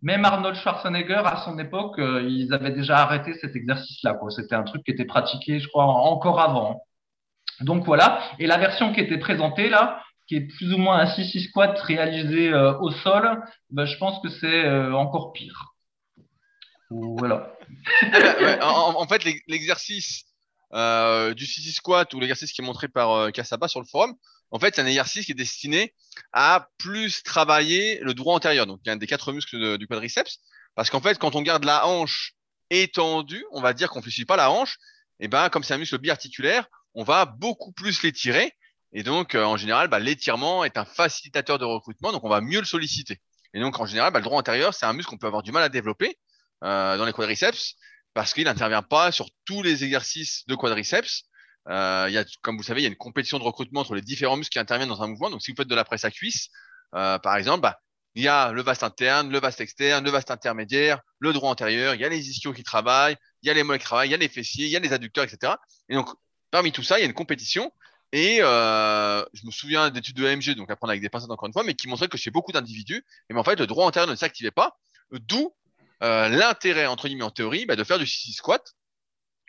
[0.00, 4.18] même Arnold Schwarzenegger, à son époque, euh, ils avaient déjà arrêté cet exercice-là.
[4.30, 6.84] C'était un truc qui était pratiqué, je crois, encore avant.
[7.60, 8.20] Donc voilà.
[8.38, 11.76] Et la version qui était présentée là, qui est plus ou moins un 6-6 squat
[11.80, 15.74] réalisé euh, au sol, ben, je pense que c'est euh, encore pire.
[16.90, 17.52] Voilà.
[18.62, 20.24] en, fait, l'exercice
[20.72, 24.14] du 6-6 squat ou l'exercice qui est montré par Kassaba sur le forum,
[24.50, 25.94] en fait, c'est un exercice qui est destiné
[26.32, 30.38] à plus travailler le droit antérieur, donc un des quatre muscles du quadriceps.
[30.74, 32.34] Parce qu'en fait, quand on garde la hanche
[32.70, 34.78] étendue, on va dire qu'on ne fléchit pas la hanche,
[35.20, 38.52] et ben comme c'est un muscle biarticulaire, on va beaucoup plus l'étirer.
[38.92, 42.40] Et donc, euh, en général, bah, l'étirement est un facilitateur de recrutement, donc on va
[42.40, 43.20] mieux le solliciter.
[43.54, 45.52] Et donc, en général, bah, le droit antérieur, c'est un muscle qu'on peut avoir du
[45.52, 46.18] mal à développer
[46.64, 47.74] euh, dans les quadriceps
[48.14, 51.24] parce qu'il n'intervient pas sur tous les exercices de quadriceps.
[51.68, 54.00] Euh, y a, comme vous savez, il y a une compétition de recrutement entre les
[54.00, 55.30] différents muscles qui interviennent dans un mouvement.
[55.30, 56.48] Donc, si vous faites de la presse à cuisse,
[56.94, 57.80] euh, par exemple, bah,
[58.14, 61.94] il y a le vaste interne, le vaste externe, le vaste intermédiaire, le droit antérieur,
[61.94, 64.12] il y a les ischios qui travaillent, il y a les mollets qui travaillent, il
[64.12, 65.54] y a les fessiers, il y a les adducteurs, etc.
[65.88, 66.08] Et donc,
[66.50, 67.72] parmi tout ça, il y a une compétition.
[68.12, 71.46] Et euh, je me souviens d'études de AMG, donc à prendre avec des pincettes encore
[71.46, 74.10] une fois, mais qui montraient que chez beaucoup d'individus, et en fait, le droit antérieur
[74.10, 74.78] ne s'activait pas,
[75.12, 75.54] d'où
[76.02, 78.74] euh, l'intérêt, entre guillemets, en théorie, bah, de faire du 6 squat,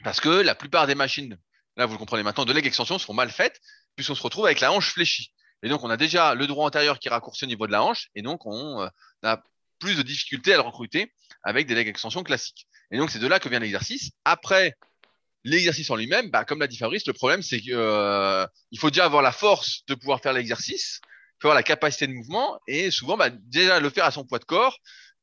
[0.03, 1.37] parce que la plupart des machines
[1.79, 3.59] là vous le comprenez maintenant, de leg extension sont mal faites,
[3.95, 5.31] puisqu'on se retrouve avec la hanche fléchie.
[5.63, 8.09] Et donc on a déjà le droit antérieur qui raccourcit au niveau de la hanche,
[8.15, 8.87] et donc on euh,
[9.23, 9.41] a
[9.79, 11.11] plus de difficultés à le recruter
[11.41, 12.67] avec des leg extensions classiques.
[12.91, 14.11] Et donc c'est de là que vient l'exercice.
[14.25, 14.75] Après,
[15.45, 18.45] l'exercice en lui-même, bah, comme l'a dit Fabrice, le problème c'est qu'il euh,
[18.77, 22.13] faut déjà avoir la force de pouvoir faire l'exercice, il faut avoir la capacité de
[22.13, 24.77] mouvement, et souvent bah, déjà le faire à son poids de corps,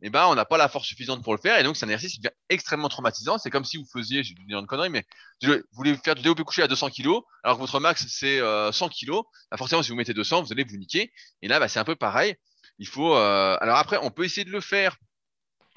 [0.06, 1.58] eh ben, on n'a pas la force suffisante pour le faire.
[1.58, 3.38] Et donc, c'est un exercice qui devient extrêmement traumatisant.
[3.38, 5.04] C'est comme si vous faisiez, j'ai dire une connerie, mais
[5.42, 7.08] vous voulez faire du développé couché à 200 kg,
[7.42, 9.10] alors que votre max, c'est 100 euh, kg.
[9.50, 11.12] Bah, forcément, si vous mettez 200, vous allez vous niquer.
[11.42, 12.36] Et là, bah, c'est un peu pareil.
[12.78, 14.96] Il faut, euh, alors après, on peut essayer de le faire.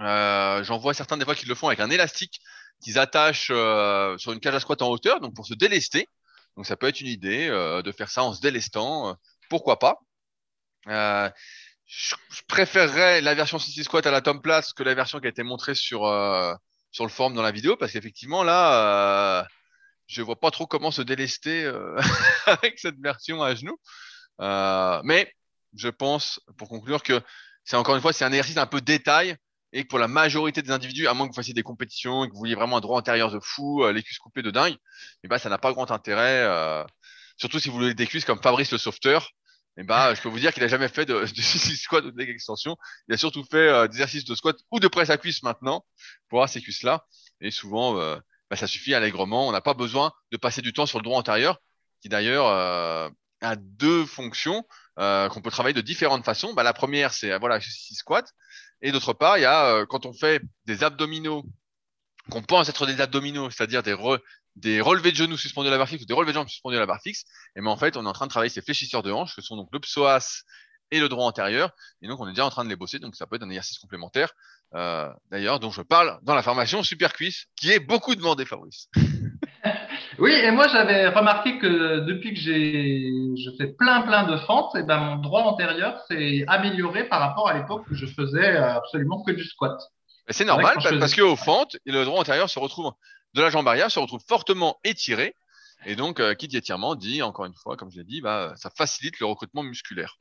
[0.02, 2.40] Euh, J'en vois certains des fois qui le font avec un élastique
[2.84, 6.08] qu'ils attachent sur une cage à squat en hauteur, donc pour se délester.
[6.56, 9.18] Donc ça peut être une idée de faire ça en se délestant.
[9.50, 10.00] pourquoi pas
[11.90, 12.16] je,
[12.48, 15.44] préférerais la version CC Squat à la Tom Place que la version qui a été
[15.44, 16.54] montrée sur, euh,
[16.92, 19.44] sur le forum dans la vidéo, parce qu'effectivement, là, euh,
[20.08, 22.00] je vois pas trop comment se délester euh,
[22.46, 23.80] avec cette version à genoux.
[24.42, 25.34] Euh, mais
[25.76, 27.22] je pense, pour conclure, que
[27.64, 29.36] c'est encore une fois, c'est un exercice un peu détail
[29.74, 32.28] et que pour la majorité des individus, à moins que vous fassiez des compétitions et
[32.28, 34.76] que vous vouliez vraiment un droit antérieur de fou, euh, les cuisses coupées de dingue,
[35.24, 36.44] et ben ça n'a pas grand intérêt.
[36.44, 36.84] euh,
[37.38, 39.30] surtout si vous voulez des cuisses comme Fabrice le sauveteur,
[39.80, 41.42] et ben je peux vous dire qu'il a jamais fait de, de
[41.76, 42.78] squat ou de extension.
[43.08, 45.86] Il a surtout fait euh, des exercices de squat ou de presse à cuisse maintenant
[46.28, 47.06] pour avoir ces cuisses là.
[47.40, 48.18] Et souvent, euh,
[48.50, 49.48] bah, ça suffit allègrement.
[49.48, 51.60] On n'a pas besoin de passer du temps sur le droit antérieur,
[52.02, 53.10] qui d'ailleurs euh,
[53.40, 54.66] a deux fonctions
[55.00, 56.54] euh, qu'on peut travailler de différentes façons.
[56.54, 58.26] Bah, la première, c'est voilà, six squats.
[58.82, 61.46] Et d'autre part, il y a euh, quand on fait des abdominaux
[62.30, 64.20] qu'on pense être des abdominaux, c'est-à-dire des, re-
[64.60, 66.78] des relevés de genoux suspendus à la barre fixe ou des relevés de jambes suspendus
[66.78, 67.24] à la barre fixe,
[67.56, 69.42] et ben en fait, on est en train de travailler ces fléchisseurs de hanches, que
[69.42, 70.44] sont donc le psoas
[70.92, 73.16] et le droit antérieur, et donc on est déjà en train de les bosser, donc
[73.16, 74.32] ça peut être un exercice complémentaire,
[74.76, 78.88] euh, d'ailleurs, dont je parle dans la formation Super Cuisse, qui est beaucoup demandée, Fabrice.
[80.18, 84.76] Oui, et moi j'avais remarqué que depuis que j'ai je fais plein plein de fentes,
[84.76, 89.24] et ben mon droit antérieur s'est amélioré par rapport à l'époque où je faisais absolument
[89.24, 89.80] que du squat.
[90.30, 92.92] C'est normal, je parce qu'aux fentes, le droit antérieur se retrouve,
[93.34, 95.36] de la jambe arrière se retrouve fortement étiré,
[95.86, 98.54] et donc, euh, qui dit étirement dit, encore une fois, comme je l'ai dit, bah,
[98.56, 100.18] ça facilite le recrutement musculaire.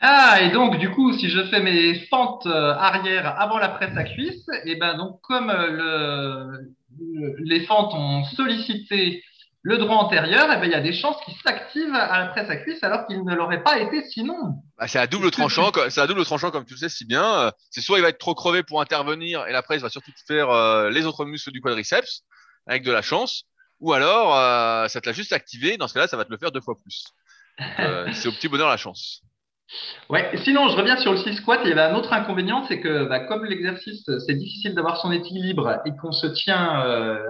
[0.00, 3.96] Ah, et donc du coup, si je fais mes fentes euh, arrière avant la presse
[3.96, 9.22] à cuisse, et ben donc comme euh, le, le- les fentes ont sollicité
[9.64, 11.90] le droit antérieur, et ben il y a des chances qu'il s'active
[12.32, 14.36] presse à cuisse alors qu'il ne l'aurait pas été sinon.
[14.78, 17.40] Bah, c'est à double tranchant, c'est à double tranchant comme tu le sais si bien.
[17.40, 20.12] Euh, C'est soit il va être trop crevé pour intervenir et la presse va surtout
[20.12, 22.24] te faire euh, les autres muscles du quadriceps
[22.66, 23.44] avec de la chance,
[23.80, 25.78] ou alors euh, ça te l'a juste activé.
[25.78, 27.06] Dans ce cas-là, ça va te le faire deux fois plus.
[27.78, 29.22] Euh, c'est au petit bonheur la chance.
[30.10, 31.60] Ouais, sinon, je reviens sur le six squat.
[31.64, 35.10] Il y avait un autre inconvénient, c'est que bah, comme l'exercice, c'est difficile d'avoir son
[35.10, 36.68] équilibre et qu'on se tient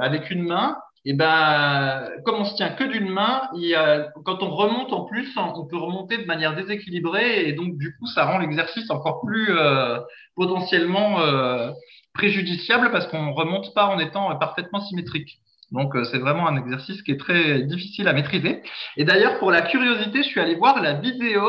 [0.01, 0.76] avec une main,
[1.07, 5.05] et ben, comme on se tient que d'une main, il a, quand on remonte en
[5.05, 9.20] plus, on peut remonter de manière déséquilibrée et donc du coup, ça rend l'exercice encore
[9.20, 9.98] plus euh,
[10.34, 11.70] potentiellement euh,
[12.14, 15.40] préjudiciable parce qu'on remonte pas en étant parfaitement symétrique.
[15.74, 18.62] Donc, euh, c'est vraiment un exercice qui est très difficile à maîtriser.
[18.96, 21.40] Et d'ailleurs, pour la curiosité, je suis allé voir la vidéo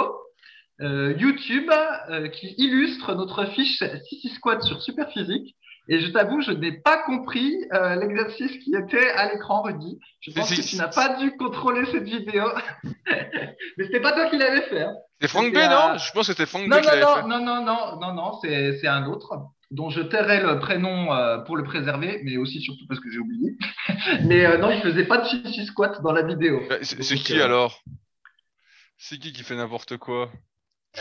[0.81, 1.69] euh, YouTube
[2.09, 5.55] euh, qui illustre notre fiche Sissy Squat sur Superphysique.
[5.87, 9.99] Et je t'avoue, je n'ai pas compris euh, l'exercice qui était à l'écran, Rudy.
[10.21, 12.43] Je pense que tu n'as pas dû contrôler cette vidéo.
[13.07, 14.81] Mais c'était pas toi qui l'avais fait.
[14.81, 14.95] hein.
[15.21, 16.91] C'est Franck B, C'était, non euh, Je pense que c'était Franck B Non, qui non,
[16.91, 17.21] fait.
[17.27, 19.37] non, non, non, non, non, c'est, un autre
[19.71, 23.19] dont je tairai le prénom euh, pour le préserver, mais aussi surtout parce que j'ai
[23.19, 23.55] oublié.
[24.23, 26.61] mais euh, non, il faisait pas de Sissy Squat dans la vidéo.
[26.69, 27.81] Bah, C'est qui alors?
[28.97, 30.31] C'est qui qui fait n'importe quoi?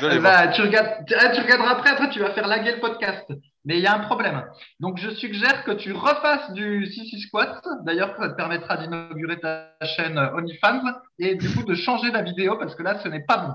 [0.00, 0.20] Voir.
[0.20, 3.24] bah, tu, regardes, tu, tu regarderas après, après tu vas faire laguer le podcast.
[3.66, 4.44] Mais il y a un problème.
[4.80, 7.62] Donc je suggère que tu refasses du CC Squat.
[7.84, 10.82] D'ailleurs, ça te permettra d'inaugurer ta chaîne OnlyFans
[11.18, 13.54] et du coup de changer la vidéo parce que là, ce n'est pas bon.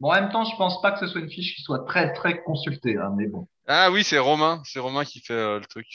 [0.00, 2.14] Bon, en même temps, je pense pas que ce soit une fiche qui soit très
[2.14, 3.46] très consultée, hein, mais bon.
[3.68, 4.62] Ah oui, c'est Romain.
[4.64, 5.86] C'est Romain qui fait euh, le truc.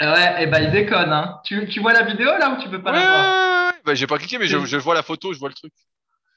[0.00, 1.12] Euh, Ouais, et ben il déconne.
[1.12, 1.38] Hein.
[1.44, 3.72] Tu, tu vois la vidéo là ou tu peux pas Ouais, la voir.
[3.84, 5.72] Bah, j'ai pas cliqué, mais je, je vois la photo, je vois le truc.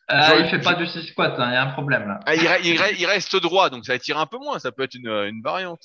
[0.09, 1.35] je- Il fait pas du CC Squat.
[1.39, 2.19] hein, Il y a un problème là.
[2.25, 4.59] Ah, il, re- il re- il reste droit, donc ça étire un peu moins.
[4.59, 5.81] Ça peut être une, une variante.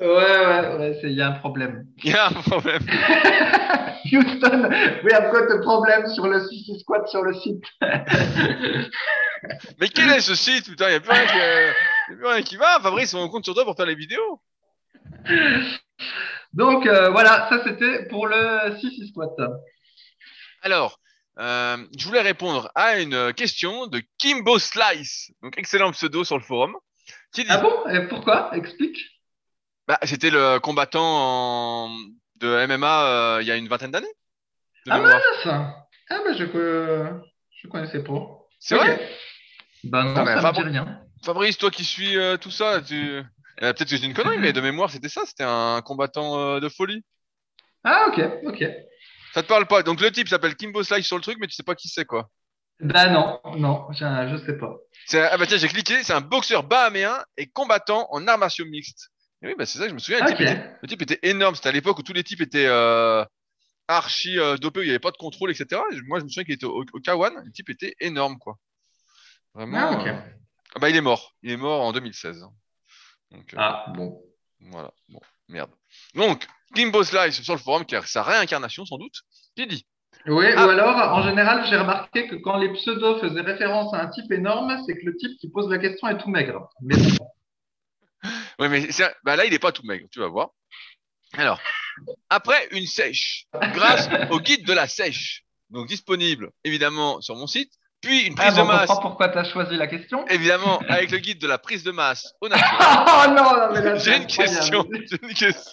[0.00, 1.86] Ouais, ouais, ouais, il y a un problème.
[2.04, 2.82] Il y a un problème.
[4.04, 4.70] Houston,
[5.04, 7.64] we have got a problem sur le CC Squat sur le site.
[9.80, 11.72] Mais quel est ce site Putain, il n'y a plus rien qui, euh,
[12.10, 12.78] y a plus rien qui va.
[12.80, 14.40] Fabrice, on compte sur toi pour faire les vidéos.
[16.52, 19.34] Donc euh, voilà, ça c'était pour le CC Squat.
[20.62, 21.00] Alors,
[21.40, 26.44] euh, je voulais répondre à une question de Kimbo Slice, donc excellent pseudo sur le
[26.44, 26.76] forum,
[27.32, 27.88] qui dit Ah bon?
[27.90, 28.50] Et pourquoi?
[28.54, 29.17] Explique.
[29.88, 31.96] Bah, c'était le combattant en-
[32.36, 33.06] de MMA
[33.38, 34.06] euh, il y a une vingtaine d'années.
[34.88, 35.22] Ah mince
[36.10, 37.10] Ah bah je, euh,
[37.62, 38.38] je connaissais pas.
[38.60, 39.10] C'est vrai?
[39.84, 41.00] Bah non, Ah, mais ça me dit rien.
[41.24, 42.94] Fabrice, toi qui suis euh, tout ça, tu...
[42.94, 43.22] euh,
[43.58, 46.68] peut-être que c'est une connerie, mais de mémoire, c'était ça, c'était un combattant euh, de
[46.68, 47.04] folie.
[47.84, 48.62] Ah ok, ok.
[49.34, 49.82] Ça te parle pas.
[49.82, 52.04] Donc le type s'appelle Kimbo Slice sur le truc, mais tu sais pas qui c'est
[52.04, 52.28] quoi.
[52.80, 54.76] Bah non, non, je, je sais pas.
[55.06, 58.38] C'est un- Ah bah tiens, j'ai cliqué, c'est un boxeur bahaméen et combattant en arts
[58.38, 59.10] martiaux mixtes.
[59.42, 60.20] Et oui, bah c'est ça, que je me souviens.
[60.24, 61.54] Le, type était, le type était énorme.
[61.54, 63.24] C'était à l'époque où tous les types étaient euh,
[63.86, 65.80] archi euh, dopés, où il n'y avait pas de contrôle, etc.
[65.92, 67.44] Et moi, je me souviens qu'il était au, au K1.
[67.44, 68.56] Le type était énorme, quoi.
[69.54, 69.78] Vraiment.
[69.78, 70.06] Ah, ok.
[70.08, 70.20] euh,
[70.74, 71.34] ah bah il est mort.
[71.42, 72.40] Il est mort en 2016.
[73.30, 74.20] Donc, euh, Ah bon.
[74.60, 75.70] Voilà, bon, merde.
[76.16, 79.22] Donc, Kimbo Slice sur le forum, qui a sa réincarnation sans doute,
[79.56, 79.86] qui dit
[80.26, 80.66] Oui, Ah.
[80.66, 84.30] ou alors, en général, j'ai remarqué que quand les pseudos faisaient référence à un type
[84.32, 86.68] énorme, c'est que le type qui pose la question est tout maigre.
[86.82, 87.28] Mais bon.
[88.58, 88.88] Oui, mais
[89.24, 90.50] bah là, il n'est pas tout maigre, tu vas voir.
[91.34, 91.60] Alors,
[92.28, 97.72] après une sèche, grâce au guide de la sèche, donc disponible évidemment sur mon site,
[98.00, 100.24] puis une Ah, prise de masse, comprend pourquoi tu as choisi la question.
[100.28, 102.70] évidemment avec le guide de la prise de masse au naturel.
[102.80, 104.86] Oh non, mais là, J'ai une question.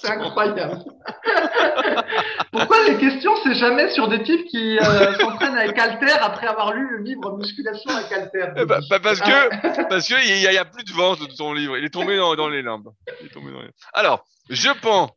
[0.01, 0.79] C'est incroyable.
[2.51, 6.73] Pourquoi les questions, c'est jamais sur des types qui euh, s'entraînent avec Alter après avoir
[6.73, 8.47] lu le livre Musculation avec Alter?
[8.57, 11.19] Eh bah, bah, parce que parce que il y, a- y a plus de vente
[11.19, 11.77] de ton livre.
[11.77, 12.89] Il est tombé dans, dans les limbes.
[13.21, 15.11] Il est tombé dans les- Alors, je pense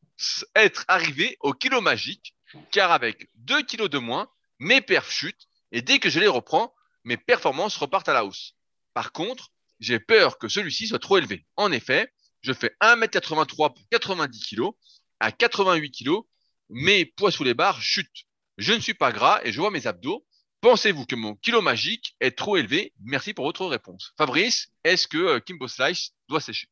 [0.56, 2.34] être arrivé au kilo magique,
[2.72, 4.26] car avec 2 kilos de moins,
[4.58, 6.72] mes perfs chutent et dès que je les reprends,
[7.08, 8.54] mes performances repartent à la hausse.
[8.92, 9.48] Par contre,
[9.80, 11.46] j'ai peur que celui-ci soit trop élevé.
[11.56, 14.74] En effet, je fais 1m83 pour 90 kilos.
[15.18, 16.24] À 88 kilos,
[16.68, 18.26] mes poids sous les barres chutent.
[18.58, 20.24] Je ne suis pas gras et je vois mes abdos.
[20.60, 22.92] Pensez-vous que mon kilo magique est trop élevé?
[23.02, 24.12] Merci pour votre réponse.
[24.18, 26.68] Fabrice, est-ce que euh, Kimbo Slice doit sécher?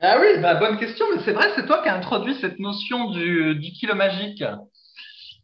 [0.00, 3.12] Ah oui, bah, bonne question, mais c'est vrai, c'est toi qui as introduit cette notion
[3.12, 4.42] du kilo magique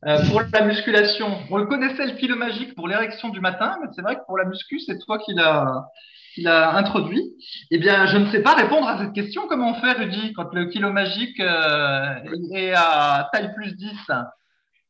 [0.07, 1.38] euh, pour la musculation.
[1.51, 4.38] On le connaissait le kilo magique pour l'érection du matin, mais c'est vrai que pour
[4.38, 5.86] la muscu, c'est toi qui l'as
[6.36, 7.32] l'a introduit.
[7.70, 9.46] Eh bien, je ne sais pas répondre à cette question.
[9.48, 12.14] Comment on fait, Rudy, quand le kilo magique euh,
[12.55, 13.90] est à taille plus 10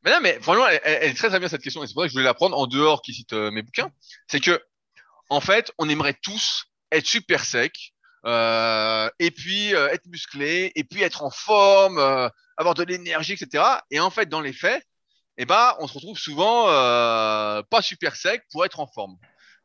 [0.05, 2.07] Mais non, mais franchement, elle, est très très bien cette question et c'est pour ça
[2.07, 3.91] que je voulais la prendre en dehors qui cite euh, mes bouquins.
[4.27, 4.61] C'est que,
[5.29, 7.73] en fait, on aimerait tous être super sec,
[8.27, 11.99] euh, et puis euh, être musclé, et puis être en forme,
[12.57, 13.65] avoir de l'énergie, etc.
[13.91, 14.85] Et en fait, dans les faits,
[15.39, 19.17] eh ben, on se retrouve souvent euh, pas super sec pour être en forme.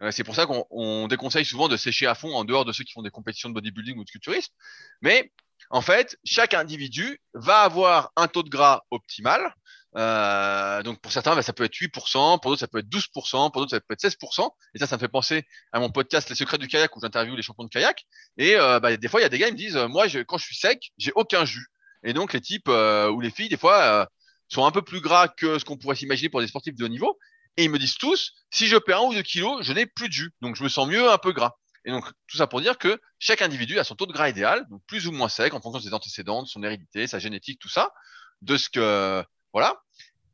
[0.02, 2.72] Euh, c'est pour ça qu'on on déconseille souvent de sécher à fond en dehors de
[2.72, 4.54] ceux qui font des compétitions de bodybuilding ou de culturisme.
[5.02, 5.32] Mais
[5.70, 9.54] en fait, chaque individu va avoir un taux de gras optimal.
[9.98, 13.52] Euh, donc pour certains, bah, ça peut être 8%, pour d'autres ça peut être 12%,
[13.52, 14.50] pour d'autres ça peut être 16%.
[14.74, 17.36] Et ça, ça me fait penser à mon podcast Les secrets du kayak où j'interviewe
[17.36, 18.06] les champions de kayak.
[18.38, 20.08] Et euh, bah, des fois, il y a des gars qui me disent, euh, moi,
[20.08, 21.68] je, quand je suis sec, j'ai aucun jus.
[22.04, 24.06] Et donc les types euh, ou les filles, des fois, euh,
[24.50, 26.90] sont un peu plus gras que ce qu'on pourrait s'imaginer pour des sportifs de haut
[26.90, 27.18] niveau.
[27.58, 30.08] Et ils me disent tous, si je perds un ou deux kilos, je n'ai plus
[30.08, 30.32] de jus.
[30.42, 31.56] Donc je me sens mieux un peu gras.
[31.86, 34.66] Et donc tout ça pour dire que chaque individu a son taux de gras idéal,
[34.88, 37.70] plus ou moins sec en fonction de ses antécédents, de son hérédité, sa génétique, tout
[37.70, 37.92] ça,
[38.42, 39.24] de ce que
[39.54, 39.82] voilà.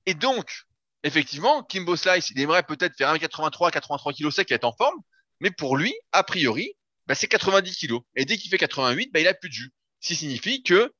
[0.05, 0.66] Et donc
[1.03, 4.95] effectivement, Kimbo Slice, il aimerait peut-être faire 1,83, 83 kilos sec et être en forme,
[5.39, 6.74] mais pour lui, a priori,
[7.07, 8.01] bah, c'est 90 kilos.
[8.16, 9.74] Et dès qu'il fait 88, bah, il a plus de jus.
[9.99, 10.93] Ce qui signifie que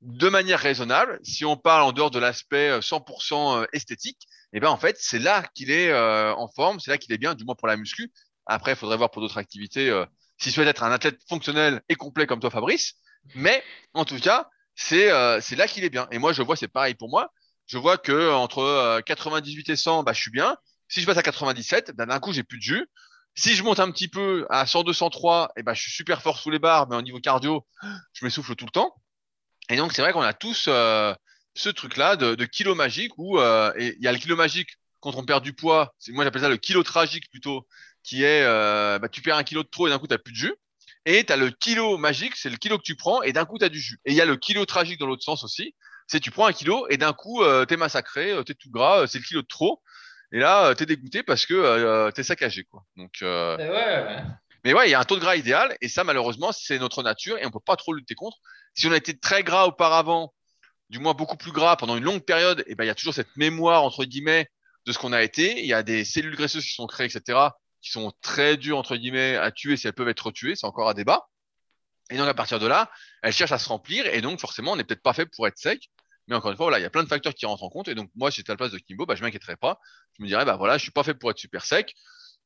[0.00, 4.68] de manière raisonnable, si on parle en dehors de l'aspect euh, 100% esthétique, et ben
[4.68, 7.44] en fait c'est là qu'il est euh, en forme, c'est là qu'il est bien, du
[7.44, 8.10] moins pour la muscu.
[8.46, 10.04] Après, il faudrait voir pour d'autres activités euh,
[10.38, 12.94] s'il souhaite être un athlète fonctionnel et complet comme toi, Fabrice.
[13.36, 13.62] Mais
[13.94, 16.08] en tout cas, c'est euh, là qu'il est bien.
[16.10, 17.32] Et moi, je vois, c'est pareil pour moi.
[17.66, 20.56] Je vois que entre euh, 98 et 100, bah, je suis bien.
[20.88, 22.86] Si je passe à 97, bah, d'un coup, j'ai plus de jus.
[23.36, 26.50] Si je monte un petit peu à 102, 103, et je suis super fort sous
[26.50, 27.64] les barres, mais au niveau cardio,
[28.12, 28.92] je m'essouffle tout le temps.
[29.70, 31.14] Et donc, c'est vrai qu'on a tous euh,
[31.54, 35.14] ce truc-là de, de kilo magique où euh, il y a le kilo magique quand
[35.14, 35.94] on perd du poids.
[36.08, 37.66] Moi j'appelle ça le kilo tragique plutôt,
[38.02, 40.32] qui est euh, bah, tu perds un kilo de trop et d'un coup t'as plus
[40.32, 40.54] de jus.
[41.06, 43.68] Et t'as le kilo magique, c'est le kilo que tu prends et d'un coup t'as
[43.70, 43.98] du jus.
[44.04, 45.74] Et il y a le kilo tragique dans l'autre sens aussi,
[46.06, 49.06] c'est tu prends un kilo et d'un coup euh, t'es massacré, euh, t'es tout gras,
[49.06, 49.80] c'est le kilo de trop.
[50.32, 52.84] Et là euh, t'es dégoûté parce que euh, t'es saccagé quoi.
[52.96, 54.22] Donc Eh ouais, ouais.
[54.64, 57.02] mais ouais, il y a un taux de gras idéal et ça, malheureusement, c'est notre
[57.02, 58.36] nature et on peut pas trop lutter contre.
[58.74, 60.34] Si on a été très gras auparavant,
[60.88, 63.14] du moins beaucoup plus gras pendant une longue période, et ben il y a toujours
[63.14, 64.48] cette mémoire entre guillemets
[64.86, 65.60] de ce qu'on a été.
[65.60, 67.38] Il y a des cellules graisseuses qui sont créées, etc.,
[67.82, 70.56] qui sont très dures entre guillemets à tuer si elles peuvent être tuées.
[70.56, 71.28] C'est encore un débat.
[72.10, 72.90] Et donc à partir de là,
[73.22, 75.58] elles cherchent à se remplir et donc forcément, on n'est peut-être pas fait pour être
[75.58, 75.90] sec.
[76.26, 77.88] Mais encore une fois, voilà, il y a plein de facteurs qui rentrent en compte.
[77.88, 79.80] Et donc moi, si j'étais à la place de Kimbo, bah, je m'inquiéterais pas.
[80.18, 81.94] Je me dirais, bah voilà, je suis pas fait pour être super sec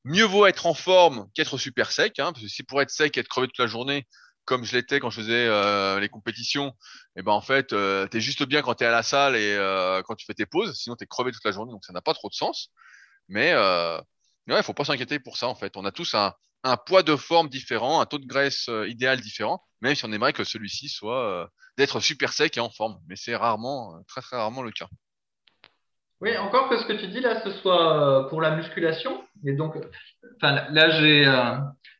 [0.05, 3.17] mieux vaut être en forme qu'être super sec, hein, parce que si pour être sec
[3.17, 4.07] et être crevé toute la journée,
[4.45, 6.75] comme je l'étais quand je faisais euh, les compétitions,
[7.17, 10.03] et ben en fait, euh, t'es juste bien quand t'es à la salle et euh,
[10.03, 12.15] quand tu fais tes pauses, sinon t'es crevé toute la journée, donc ça n'a pas
[12.15, 12.71] trop de sens.
[13.29, 13.99] Mais euh,
[14.49, 15.77] ouais, faut pas s'inquiéter pour ça en fait.
[15.77, 16.35] On a tous un,
[16.87, 20.45] poids de forme différent, un taux de graisse idéal différent, même si on aimerait que
[20.45, 24.71] celui-ci soit d'être super sec et en forme, mais c'est rarement, très très rarement le
[24.71, 24.89] cas.
[26.21, 29.23] Oui, encore que ce que tu dis là, ce soit pour la musculation.
[29.45, 29.75] Et donc,
[30.41, 30.91] là,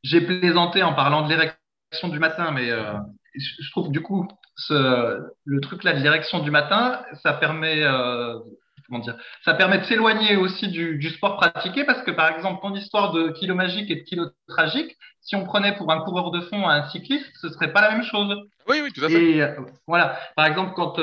[0.03, 1.59] j'ai plaisanté en parlant de l'érection
[2.03, 2.95] du matin, mais euh,
[3.35, 8.39] je trouve du coup ce, le truc là de l'érection du matin, ça permet euh,
[8.87, 12.61] comment dire, ça permet de s'éloigner aussi du, du sport pratiqué parce que par exemple,
[12.63, 16.31] ton histoire de kilo magique et de kilo tragique, si on prenait pour un coureur
[16.31, 18.37] de fond un cycliste, ce serait pas la même chose.
[18.69, 19.23] Oui, oui, tout à fait.
[19.23, 19.55] Et euh,
[19.87, 20.97] voilà, par exemple, quand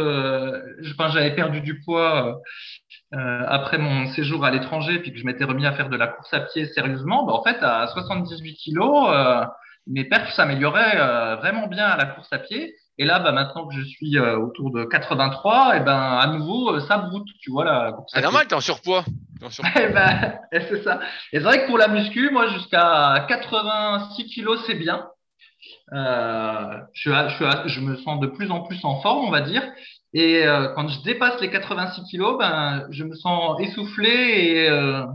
[1.09, 2.39] j'avais perdu du poids,
[3.13, 6.07] euh, après mon séjour à l'étranger, puis que je m'étais remis à faire de la
[6.07, 9.43] course à pied sérieusement, bah, en fait, à 78 kilos, euh,
[9.87, 12.75] mes perfs s'amélioraient euh, vraiment bien à la course à pied.
[12.97, 16.79] Et là, bah, maintenant que je suis euh, autour de 83, et ben à nouveau,
[16.81, 19.03] ça broute, tu vois, la course à C'est normal, t'es en surpoids.
[19.41, 19.81] En surpoids.
[19.81, 20.99] Eh ben, c'est ça.
[21.31, 25.07] Et c'est vrai que pour la muscu, moi, jusqu'à 86 kilos, c'est bien.
[25.93, 29.63] Euh, je, me sens de plus en plus en forme, on va dire.
[30.13, 35.05] Et euh, quand je dépasse les 86 kilos, ben, je me sens essoufflé et, euh,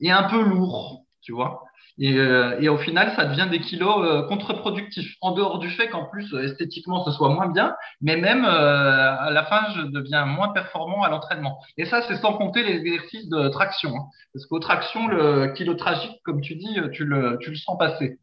[0.00, 1.62] et un peu lourd, tu vois.
[2.00, 5.16] Et, euh, et au final, ça devient des kilos euh, contre-productifs.
[5.20, 9.30] En dehors du fait qu'en plus, euh, esthétiquement, ce soit moins bien, mais même à
[9.32, 11.58] la fin, je deviens moins performant à l'entraînement.
[11.76, 13.90] Et ça, c'est sans compter les exercices de traction.
[13.96, 14.04] hein.
[14.32, 18.18] Parce qu'aux tractions, le kilo tragique, comme tu dis, tu le, tu le sens passer.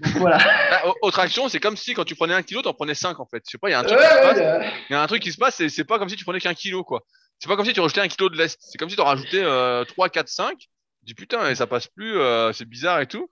[0.00, 0.38] Donc voilà.
[0.70, 3.18] Bah, au- autre action, c'est comme si quand tu prenais un kilo, t'en prenais 5
[3.20, 3.42] en fait.
[3.46, 4.38] Je sais pas, il y a un Ouais, truc qui se passe.
[4.38, 4.70] ouais.
[4.90, 6.54] Y a un truc qui se passe, c'est c'est pas comme si tu prenais qu'un
[6.54, 7.02] kilo, quoi.
[7.38, 8.58] C'est pas comme si tu rejetais un kilo de lest.
[8.60, 10.54] C'est comme si tu en rajoutais euh, 3, 4, 5.
[11.06, 13.30] Dis putain, et ça passe plus, euh, c'est bizarre et tout.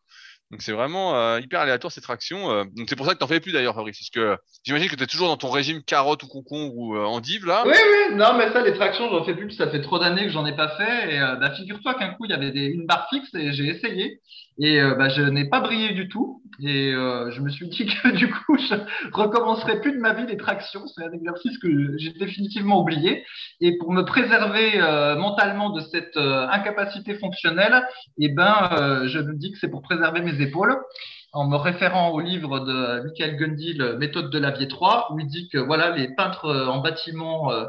[0.51, 2.51] Donc c'est vraiment euh, hyper aléatoire cette traction.
[2.53, 2.64] euh.
[2.77, 3.99] Donc c'est pour ça que t'en fais plus d'ailleurs, Fabrice.
[3.99, 7.45] Parce que j'imagine que t'es toujours dans ton régime carotte ou concombre ou euh, endive
[7.47, 7.64] là.
[7.66, 10.31] Oui, oui, non, mais ça, les tractions, j'en fais plus, ça fait trop d'années que
[10.31, 11.14] j'en ai pas fait.
[11.14, 14.20] Et euh, bah, figure-toi qu'un coup, il y avait une barre fixe et j'ai essayé.
[14.59, 16.42] Et euh, bah, je n'ai pas brillé du tout.
[16.61, 18.74] Et euh, je me suis dit que du coup, je
[19.12, 20.86] recommencerai plus de ma vie les tractions.
[20.86, 23.24] C'est un exercice que j'ai définitivement oublié.
[23.61, 27.84] Et pour me préserver euh, mentalement de cette euh, incapacité fonctionnelle,
[28.18, 30.76] eh ben, je me dis que c'est pour préserver mes épaules
[31.35, 35.49] en me référant au livre de Michael Gundil, Méthode de Lavier 3, où il dit
[35.49, 37.66] que voilà, les peintres euh, en bâtiment euh,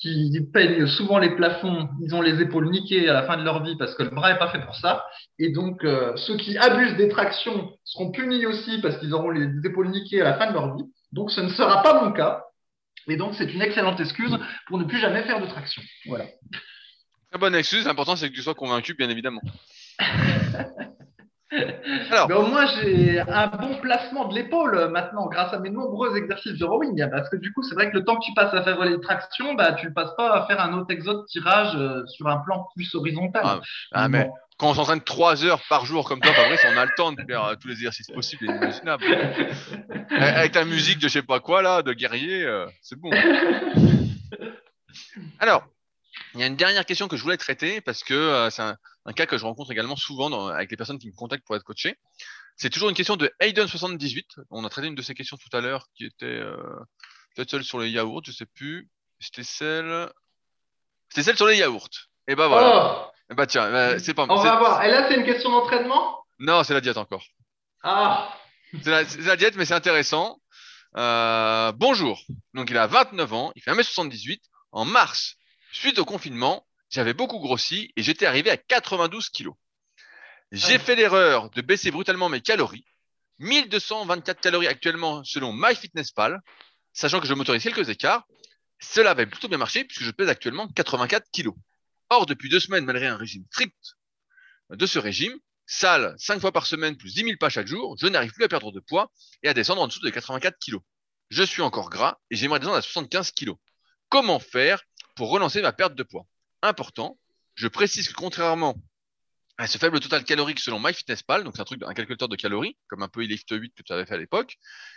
[0.00, 3.62] qui peignent souvent les plafonds, ils ont les épaules niquées à la fin de leur
[3.62, 5.04] vie parce que le bras est pas fait pour ça.
[5.38, 9.48] Et donc, euh, ceux qui abusent des tractions seront punis aussi parce qu'ils auront les
[9.64, 10.84] épaules niquées à la fin de leur vie.
[11.12, 12.42] Donc, ce ne sera pas mon cas.
[13.06, 14.36] Et donc, c'est une excellente excuse
[14.66, 15.82] pour ne plus jamais faire de traction.
[16.06, 16.24] Voilà.
[17.30, 17.84] Très bonne excuse.
[17.84, 19.42] L'important c'est que tu sois convaincu, bien évidemment.
[22.10, 22.28] Alors.
[22.28, 26.58] Mais au moins, j'ai un bon placement de l'épaule maintenant grâce à mes nombreux exercices
[26.58, 27.08] de rowing.
[27.10, 29.00] Parce que du coup, c'est vrai que le temps que tu passes à faire les
[29.00, 32.38] tractions, bah, tu ne passes pas à faire un autre exode tirage euh, sur un
[32.38, 33.42] plan plus horizontal.
[33.44, 33.60] Ah,
[33.92, 34.28] Ah, mais
[34.58, 37.20] quand on s'entraîne 3 heures par jour comme toi, Fabrice, on a le temps de
[37.26, 39.04] faire euh, tous les exercices possibles et imaginables.
[40.10, 43.10] Avec ta musique de je sais pas quoi là, de guerrier, euh, c'est bon.
[45.40, 45.64] Alors,
[46.34, 48.76] il y a une dernière question que je voulais traiter parce que c'est un,
[49.06, 51.56] un cas que je rencontre également souvent dans- avec les personnes qui me contactent pour
[51.56, 51.96] être coaché.
[52.56, 54.38] C'est toujours une question de Hayden78.
[54.50, 56.56] On a traité une de ces questions tout à l'heure qui était euh,
[57.34, 58.88] peut-être celle sur les yaourts, je sais plus.
[59.20, 60.08] C'était celle.
[61.08, 61.88] C'était celle sur les yaourts.
[62.28, 63.06] Et ben voilà.
[63.06, 64.84] Oh, Eh bah tiens, bah, c'est pas on c'est- va voir.
[64.84, 66.24] Et là, c'est une question d'entraînement?
[66.38, 67.24] Non, c'est la diète encore.
[67.82, 68.34] Ah,
[68.82, 70.40] C'est la, c'est la diète, mais c'est intéressant.
[70.96, 72.22] Euh, bonjour.
[72.54, 74.40] Donc il a 29 ans, il fait 1m78.
[74.72, 75.36] En mars,
[75.72, 79.54] suite au confinement, j'avais beaucoup grossi et j'étais arrivé à 92 kilos.
[80.52, 80.78] J'ai Ah.
[80.78, 82.84] fait l'erreur de baisser brutalement mes calories.
[83.38, 86.40] 1224 calories actuellement selon MyFitnessPal,
[86.92, 88.26] sachant que je m'autorise quelques écarts.
[88.80, 91.54] Cela avait plutôt bien marché puisque je pèse actuellement 84 kilos.
[92.10, 93.74] Or, depuis deux semaines, malgré un régime strict
[94.70, 95.34] de ce régime,
[95.66, 98.48] salle 5 fois par semaine plus 10 000 pas chaque jour, je n'arrive plus à
[98.48, 99.10] perdre de poids
[99.42, 100.82] et à descendre en dessous de 84 kilos.
[101.30, 103.56] Je suis encore gras et j'aimerais descendre à 75 kilos.
[104.10, 104.82] Comment faire
[105.16, 106.26] pour relancer ma perte de poids?
[106.64, 107.18] Important,
[107.56, 108.74] je précise que contrairement
[109.58, 112.78] à ce faible total calorique selon MyFitnessPal, donc c'est un truc, un calculateur de calories,
[112.88, 114.56] comme un peu Lift 8 que tu avais fait à l'époque,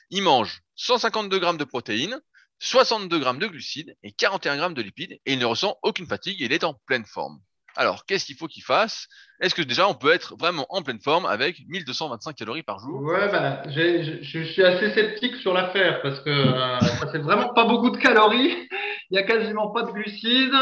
[0.10, 2.22] il mange 152 grammes de protéines,
[2.60, 6.40] 62 grammes de glucides et 41 grammes de lipides et il ne ressent aucune fatigue
[6.40, 7.38] il est en pleine forme.
[7.76, 9.10] Alors, qu'est-ce qu'il faut qu'il fasse?
[9.42, 13.02] Est-ce que déjà on peut être vraiment en pleine forme avec 1225 calories par jour?
[13.02, 17.66] Ouais, bah, je, suis assez sceptique sur l'affaire parce que euh, ça fait vraiment pas
[17.66, 18.70] beaucoup de calories.
[19.12, 20.56] Il y a quasiment pas de glucides.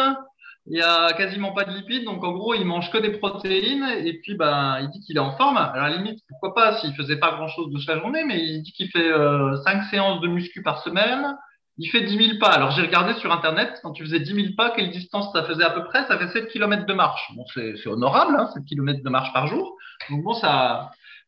[0.67, 3.85] Il y a quasiment pas de lipides, donc en gros, il mange que des protéines
[4.03, 5.57] et puis ben, il dit qu'il est en forme.
[5.57, 8.63] Alors à la limite, pourquoi pas s'il faisait pas grand-chose de sa journée, mais il
[8.63, 11.37] dit qu'il fait euh, 5 séances de muscu par semaine.
[11.77, 12.49] Il fait 10 000 pas.
[12.49, 15.63] Alors j'ai regardé sur internet, quand tu faisais 10 000 pas, quelle distance ça faisait
[15.63, 16.05] à peu près?
[16.07, 17.31] Ça fait 7 km de marche.
[17.35, 19.77] Bon, c'est honorable, hein, 7 km de marche par jour.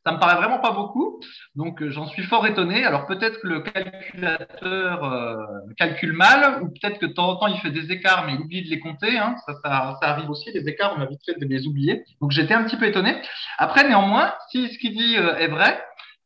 [0.08, 1.20] Ça me paraît vraiment pas beaucoup.
[1.56, 2.86] Donc euh, j'en suis fort étonné.
[2.86, 5.36] Alors peut-être que le calculateur euh,
[5.78, 8.40] calcule mal, ou peut-être que de temps en temps il fait des écarts, mais il
[8.40, 9.18] oublie de les compter.
[9.18, 9.36] Hein.
[9.46, 12.06] Ça, ça, ça arrive aussi, les écarts, on a vite fait de les oublier.
[12.22, 13.22] Donc j'étais un petit peu étonné.
[13.58, 15.84] Après, néanmoins, si ce qu'il dit euh, est vrai,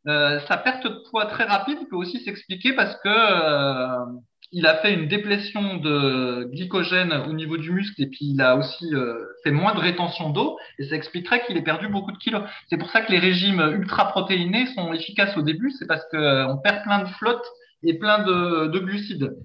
[0.07, 3.09] euh, sa perte de poids très rapide peut aussi s'expliquer parce que
[4.51, 8.57] il a fait une déplétion de glycogène au niveau du muscle et puis il a
[8.57, 12.17] aussi euh, fait moins de rétention d'eau et ça expliquerait qu'il ait perdu beaucoup de
[12.17, 12.43] kilos.
[12.69, 16.57] C'est pour ça que les régimes ultra protéinés sont efficaces au début, c'est parce qu'on
[16.63, 17.45] perd plein de flotte
[17.83, 19.35] et plein de, de glucides.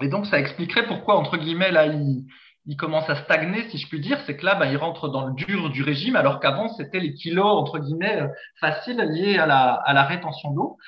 [0.00, 2.24] Et donc ça expliquerait pourquoi entre guillemets là il,
[2.66, 5.26] il commence à stagner, si je puis dire, c'est que là, bah, il rentre dans
[5.26, 8.28] le dur du régime, alors qu'avant, c'était les kilos, entre guillemets, euh,
[8.58, 10.78] faciles liés à la, à la rétention d'eau.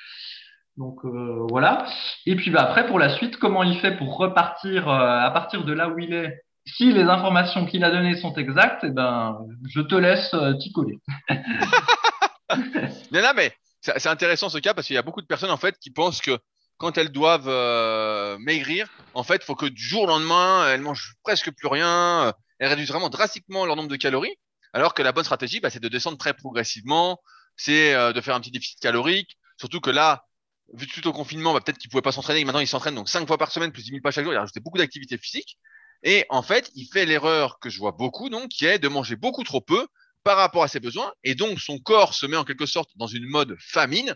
[0.77, 1.85] Donc euh, voilà.
[2.25, 5.63] Et puis bah, après, pour la suite, comment il fait pour repartir euh, à partir
[5.63, 6.41] de là où il est?
[6.65, 10.99] Si les informations qu'il a données sont exactes, eh ben, je te laisse t'y coller.
[11.29, 12.57] non,
[13.21, 15.77] non, mais c'est intéressant ce cas parce qu'il y a beaucoup de personnes en fait
[15.79, 16.37] qui pensent que
[16.77, 21.15] quand elles doivent euh, maigrir, en fait, faut que du jour au lendemain, elles mangent
[21.23, 24.35] presque plus rien, euh, elles réduisent vraiment drastiquement leur nombre de calories,
[24.73, 27.19] alors que la bonne stratégie, bah, c'est de descendre très progressivement,
[27.55, 30.25] c'est euh, de faire un petit déficit calorique, surtout que là,
[30.73, 33.25] vu tout au confinement, bah, peut-être qu'ils pouvaient pas s'entraîner, maintenant ils s'entraînent donc cinq
[33.27, 35.57] fois par semaine, plus 10 000 pas chaque jour, il a rajouté beaucoup d'activités physiques,
[36.03, 39.15] et en fait, il fait l'erreur que je vois beaucoup, donc, qui est de manger
[39.15, 39.87] beaucoup trop peu
[40.23, 43.07] par rapport à ses besoins, et donc son corps se met en quelque sorte dans
[43.07, 44.15] une mode famine,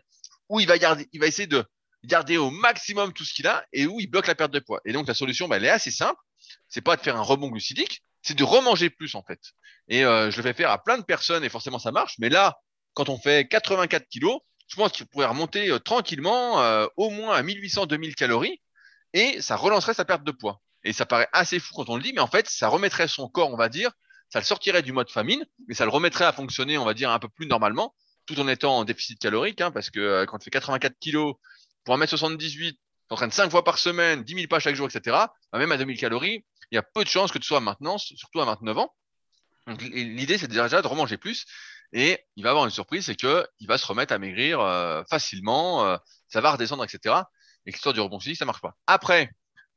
[0.49, 1.65] où il va garder, il va essayer de
[2.03, 4.81] garder au maximum tout ce qu'il a et où il bloque la perte de poids.
[4.85, 6.19] Et donc la solution, bah, elle est assez simple.
[6.67, 9.39] C'est pas de faire un rebond glucidique, c'est de remanger plus en fait.
[9.87, 12.15] Et euh, je le fais faire à plein de personnes et forcément ça marche.
[12.19, 12.59] Mais là,
[12.93, 14.39] quand on fait 84 kilos,
[14.71, 18.61] je pense qu'il pourrait remonter euh, tranquillement euh, au moins à 1800-2000 calories
[19.13, 20.61] et ça relancerait sa perte de poids.
[20.83, 23.27] Et ça paraît assez fou quand on le dit, mais en fait, ça remettrait son
[23.27, 23.91] corps, on va dire,
[24.29, 27.11] ça le sortirait du mode famine, mais ça le remettrait à fonctionner, on va dire,
[27.11, 27.93] un peu plus normalement,
[28.25, 31.35] tout en étant en déficit calorique, hein, parce que quand tu fais 84 kilos
[31.83, 32.77] pour 1m78,
[33.09, 35.17] t'entraînes 5 fois par semaine, 10 000 pas chaque jour, etc.,
[35.51, 37.97] bah, même à 2000 calories, il y a peu de chances que tu sois maintenant,
[37.97, 38.95] surtout à 29 ans.
[39.67, 41.45] Donc l'idée, c'est déjà de remanger plus.
[41.93, 45.03] Et il va avoir une surprise, c'est que il va se remettre à maigrir euh,
[45.09, 45.97] facilement, euh,
[46.29, 47.15] ça va redescendre, etc.
[47.65, 48.75] Et l'histoire du rebond physique, ça marche pas.
[48.87, 49.31] Après,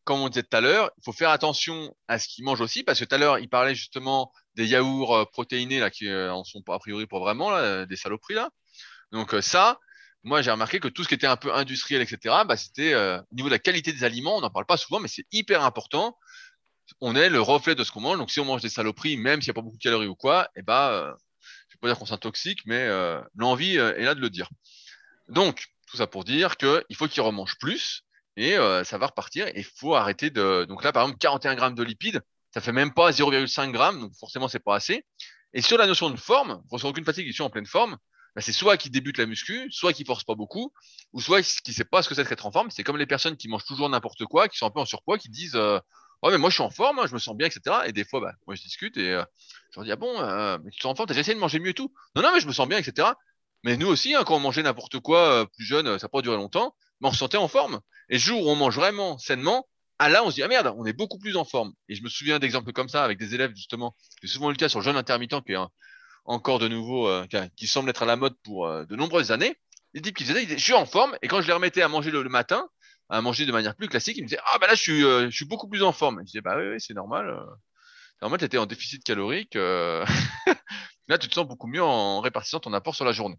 [0.05, 2.85] comme on disait tout à l'heure, il faut faire attention à ce qu'il mange aussi,
[2.85, 6.45] parce que tout à l'heure, il parlait justement des yaourts euh, protéinés là qui en
[6.45, 8.51] sont a priori pour vraiment là, des saloperies là.
[9.13, 9.79] Donc ça,
[10.25, 13.21] moi j'ai remarqué que tout ce qui était un peu industriel, etc., bah, c'était euh,
[13.21, 15.63] au niveau de la qualité des aliments, on n'en parle pas souvent, mais c'est hyper
[15.63, 16.19] important.
[17.01, 18.19] On est le reflet de ce qu'on mange.
[18.19, 20.15] Donc si on mange des saloperies, même s'il n'y a pas beaucoup de calories ou
[20.15, 21.13] quoi, eh ben, euh,
[21.85, 24.49] pas dire qu'on s'intoxique, mais euh, l'envie est là de le dire.
[25.29, 28.05] Donc tout ça pour dire qu'il faut qu'il remange plus
[28.37, 29.49] et ça va repartir.
[29.55, 30.65] Il faut arrêter de.
[30.65, 32.21] Donc là, par exemple, 41 grammes de lipides,
[32.53, 35.05] ça fait même pas 0,5 grammes, donc forcément c'est pas assez.
[35.53, 37.97] Et sur la notion de forme, ressent aucune fatigue, ils sont en pleine forme.
[38.35, 40.73] Bah, c'est soit qui débute la muscu, soit qui force pas beaucoup,
[41.13, 42.71] ou soit qui sait pas ce que c'est d'être en forme.
[42.71, 45.19] C'est comme les personnes qui mangent toujours n'importe quoi, qui sont un peu en surpoids,
[45.19, 45.79] qui disent euh,
[46.25, 47.77] ouais mais moi je suis en forme, je me sens bien, etc.
[47.87, 49.25] Et des fois, bah, moi je discute et euh,
[49.71, 51.59] je leur dis ah bon, euh, mais tu te en forme, t'as essayé de manger
[51.59, 51.93] mieux et tout?
[52.17, 53.09] Non non mais je me sens bien, etc.
[53.63, 56.75] Mais nous aussi, hein, quand on mangeait n'importe quoi plus jeune, ça peut durer longtemps,
[57.01, 57.81] mais on se sentait en forme.
[58.11, 59.67] Et le jour où on mange vraiment sainement,
[59.99, 61.73] ah là on se dit ah merde, on est beaucoup plus en forme.
[61.89, 64.69] Et je me souviens d'exemples comme ça avec des élèves justement, c'est souvent le cas
[64.69, 65.59] sur le jeûne intermittent qui est
[66.25, 69.57] encore de nouveau, euh, qui semble être à la mode pour euh, de nombreuses années.
[69.93, 72.11] Les types qui faisaient, je suis en forme, et quand je les remettais à manger
[72.11, 72.69] le, matin,
[73.15, 75.31] à manger de manière plus classique, ils me disaient, ah bah là, je suis, euh,
[75.31, 76.21] je suis beaucoup plus en forme.
[76.21, 77.35] je disais, bah oui, oui c'est normal.
[78.15, 79.55] C'est normal, tu étais en déficit calorique.
[81.09, 83.39] là, tu te sens beaucoup mieux en répartissant ton apport sur la journée.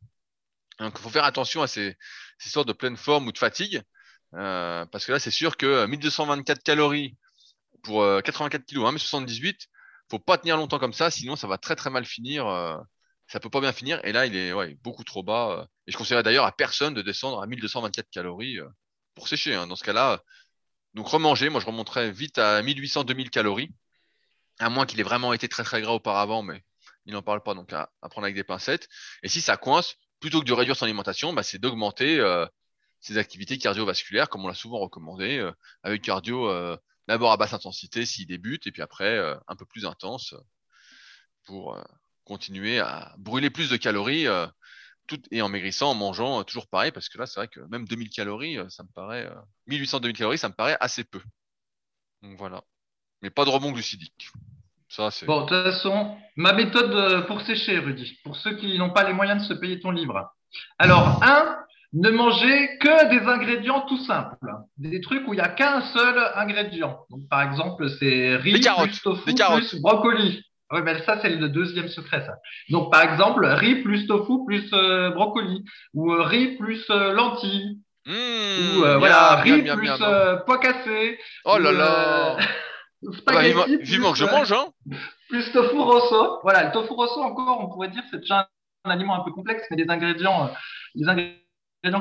[0.80, 1.97] Donc, il faut faire attention à ces,
[2.39, 3.82] sortes de pleine forme ou de fatigue,
[4.32, 7.17] parce que là, c'est sûr que 1224 calories
[7.84, 9.67] pour 84 kg, 1m78,
[10.09, 12.47] faut pas tenir longtemps comme ça, sinon ça va très très mal finir.
[12.47, 12.78] Euh,
[13.28, 13.99] ça peut pas bien finir.
[14.03, 14.53] Et là, il est
[14.84, 15.51] beaucoup trop bas.
[15.51, 15.65] Euh.
[15.88, 18.67] et je conseillerais d'ailleurs à personne de descendre à 1224 calories euh,
[19.16, 19.55] pour sécher.
[19.55, 19.68] Hein.
[19.68, 20.24] Dans ce cas-là,
[20.93, 21.49] donc remanger.
[21.49, 23.72] Moi, je remonterais vite à 1800-2000 calories,
[24.59, 26.63] à moins qu'il ait vraiment été très très gras auparavant, mais
[27.05, 27.53] il n'en parle pas.
[27.53, 28.88] Donc à, prendre avec des pincettes.
[29.24, 32.22] Et si ça coince, plutôt que de réduire son alimentation, bah, c'est d'augmenter
[32.99, 35.47] ses activités cardiovasculaires, comme on l'a souvent recommandé,
[35.84, 39.86] avec cardio d'abord à basse intensité s'il débute, et puis après euh, un peu plus
[39.86, 40.39] intense euh,
[41.45, 41.84] pour euh,
[42.24, 44.26] continuer à brûler plus de calories
[45.07, 47.85] tout, et en maigrissant, en mangeant toujours pareil, parce que là, c'est vrai que même
[47.85, 49.29] 2000 calories, ça me paraît,
[49.69, 51.21] 1800-2000 calories, ça me paraît assez peu.
[52.21, 52.63] Donc voilà.
[53.21, 54.29] Mais pas de rebond glucidique.
[54.89, 59.03] Ça, bon, de toute façon, ma méthode pour sécher, Rudy, pour ceux qui n'ont pas
[59.03, 60.31] les moyens de se payer ton livre.
[60.77, 61.57] Alors, un,
[61.93, 64.37] ne mangez que des ingrédients tout simples,
[64.77, 67.05] des trucs où il n'y a qu'un seul ingrédient.
[67.09, 70.43] Donc, par exemple, c'est riz plus tofu plus brocoli.
[70.72, 72.38] Oui, mais ça, c'est le deuxième secret, ça.
[72.70, 75.63] Donc, par exemple, riz plus tofu plus euh, brocoli,
[75.93, 79.91] ou euh, riz plus euh, lentilles, mmh, ou voilà, riz plus
[80.45, 81.20] pois cassé.
[81.45, 82.38] Oh là là
[83.28, 83.41] ah bah,
[83.82, 84.66] Vivement que je mange, hein
[85.30, 86.39] Plus tofu rosso.
[86.41, 88.49] Voilà, le tofu rosso, encore, on pourrait dire, c'est déjà
[88.86, 90.51] un aliment un peu complexe, mais des ingrédients,
[90.95, 91.44] des ingrédients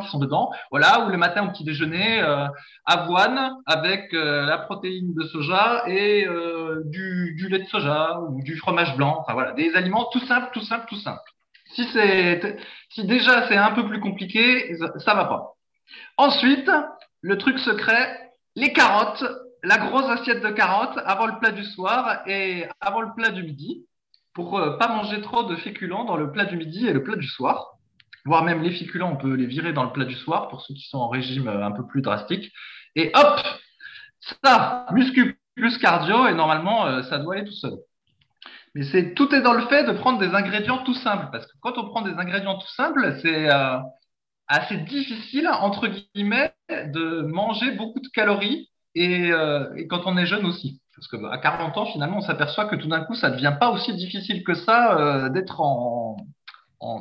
[0.01, 0.51] qui sont dedans.
[0.71, 2.47] Voilà, ou le matin au petit déjeuner, euh,
[2.85, 8.57] avoine avec euh, la protéine de soja et euh, du, lait de soja ou du
[8.57, 9.19] fromage blanc.
[9.21, 11.21] Enfin voilà, des aliments tout simples, tout simples, tout simples.
[11.75, 12.57] Si c'est,
[12.91, 15.55] si déjà c'est un peu plus compliqué, ça, ça va pas.
[16.17, 16.71] Ensuite,
[17.21, 19.25] le truc secret, les carottes
[19.67, 23.43] la grosse assiette de carottes avant le plat du soir et avant le plat du
[23.43, 23.87] midi
[24.35, 27.27] pour pas manger trop de féculents dans le plat du midi et le plat du
[27.27, 27.74] soir.
[28.25, 30.75] Voire même les féculents, on peut les virer dans le plat du soir pour ceux
[30.75, 32.53] qui sont en régime euh, un peu plus drastique.
[32.97, 33.41] Et hop,
[34.43, 37.75] ça, muscu plus cardio et normalement, euh, ça doit aller tout seul.
[38.75, 41.79] Mais tout est dans le fait de prendre des ingrédients tout simples parce que quand
[41.79, 43.49] on prend des ingrédients tout simples, c'est
[44.49, 49.31] assez difficile entre guillemets de manger beaucoup de calories et,
[49.89, 50.81] quand on est jeune aussi.
[50.97, 53.55] Parce qu'à bah, 40 ans, finalement, on s'aperçoit que tout d'un coup, ça ne devient
[53.59, 56.17] pas aussi difficile que ça euh, d'être en,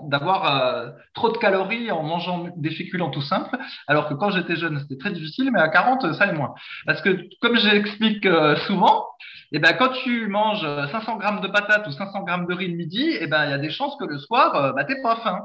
[0.06, 3.58] d'avoir euh, trop de calories en mangeant des féculents tout simples,
[3.88, 6.54] alors que quand j'étais jeune, c'était très difficile, mais à 40, ça l'est moins.
[6.86, 9.06] Parce que, comme j'explique euh, souvent,
[9.52, 12.76] eh ben, quand tu manges 500 grammes de patates ou 500 grammes de riz le
[12.76, 15.40] midi, eh ben, il y a des chances que le soir, bah, t'es pas faim.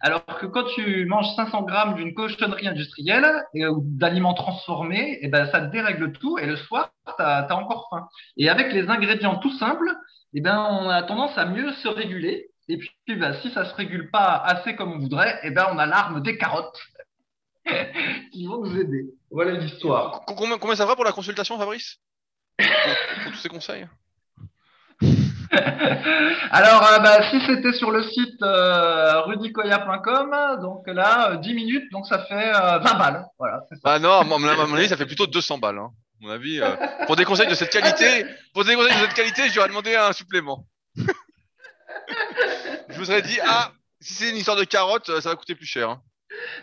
[0.00, 5.46] Alors que quand tu manges 500 grammes d'une cochonnerie industrielle ou d'aliments transformés, eh ben,
[5.46, 8.08] ça dérègle tout et le soir, tu as, encore faim.
[8.36, 9.90] Et avec les ingrédients tout simples,
[10.34, 12.48] eh ben, on a tendance à mieux se réguler.
[12.68, 15.78] Et puis, ben, si ça se régule pas assez comme on voudrait, eh ben, on
[15.78, 16.80] a l'arme des carottes
[18.32, 19.06] qui vont nous aider.
[19.30, 20.22] Voilà l'histoire.
[20.26, 21.98] Combien, combien ça va pour la consultation, Fabrice?
[22.58, 23.86] Pour tous ces conseils
[26.50, 31.92] Alors, euh, bah, si c'était sur le site euh, rudicoya.com, donc là, 10 euh, minutes,
[31.92, 33.26] donc ça fait 20 balles.
[33.38, 35.78] Voilà, Ah non, à mon avis, ça fait plutôt 200 balles.
[35.78, 35.90] Hein.
[36.20, 36.60] mon avis,
[37.06, 40.12] pour des conseils de cette qualité, pour des conseils de cette qualité, j'aurais demandé un
[40.12, 40.64] supplément.
[42.94, 45.66] je vous aurais dit, ah, si c'est une histoire de carottes, ça va coûter plus
[45.66, 45.90] cher.
[45.90, 46.02] Hein.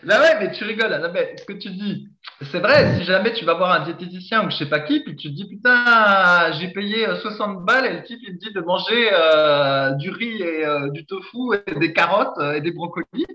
[0.03, 0.91] Bah ouais, mais tu rigoles.
[1.37, 2.09] ce que tu dis,
[2.51, 2.97] c'est vrai.
[2.97, 5.33] Si jamais tu vas voir un diététicien ou je sais pas qui, puis tu te
[5.33, 9.09] dis putain, j'ai payé 60 euh, balles et le type il me dit de manger
[9.13, 13.27] euh, du riz et euh, du tofu et des carottes et des brocolis,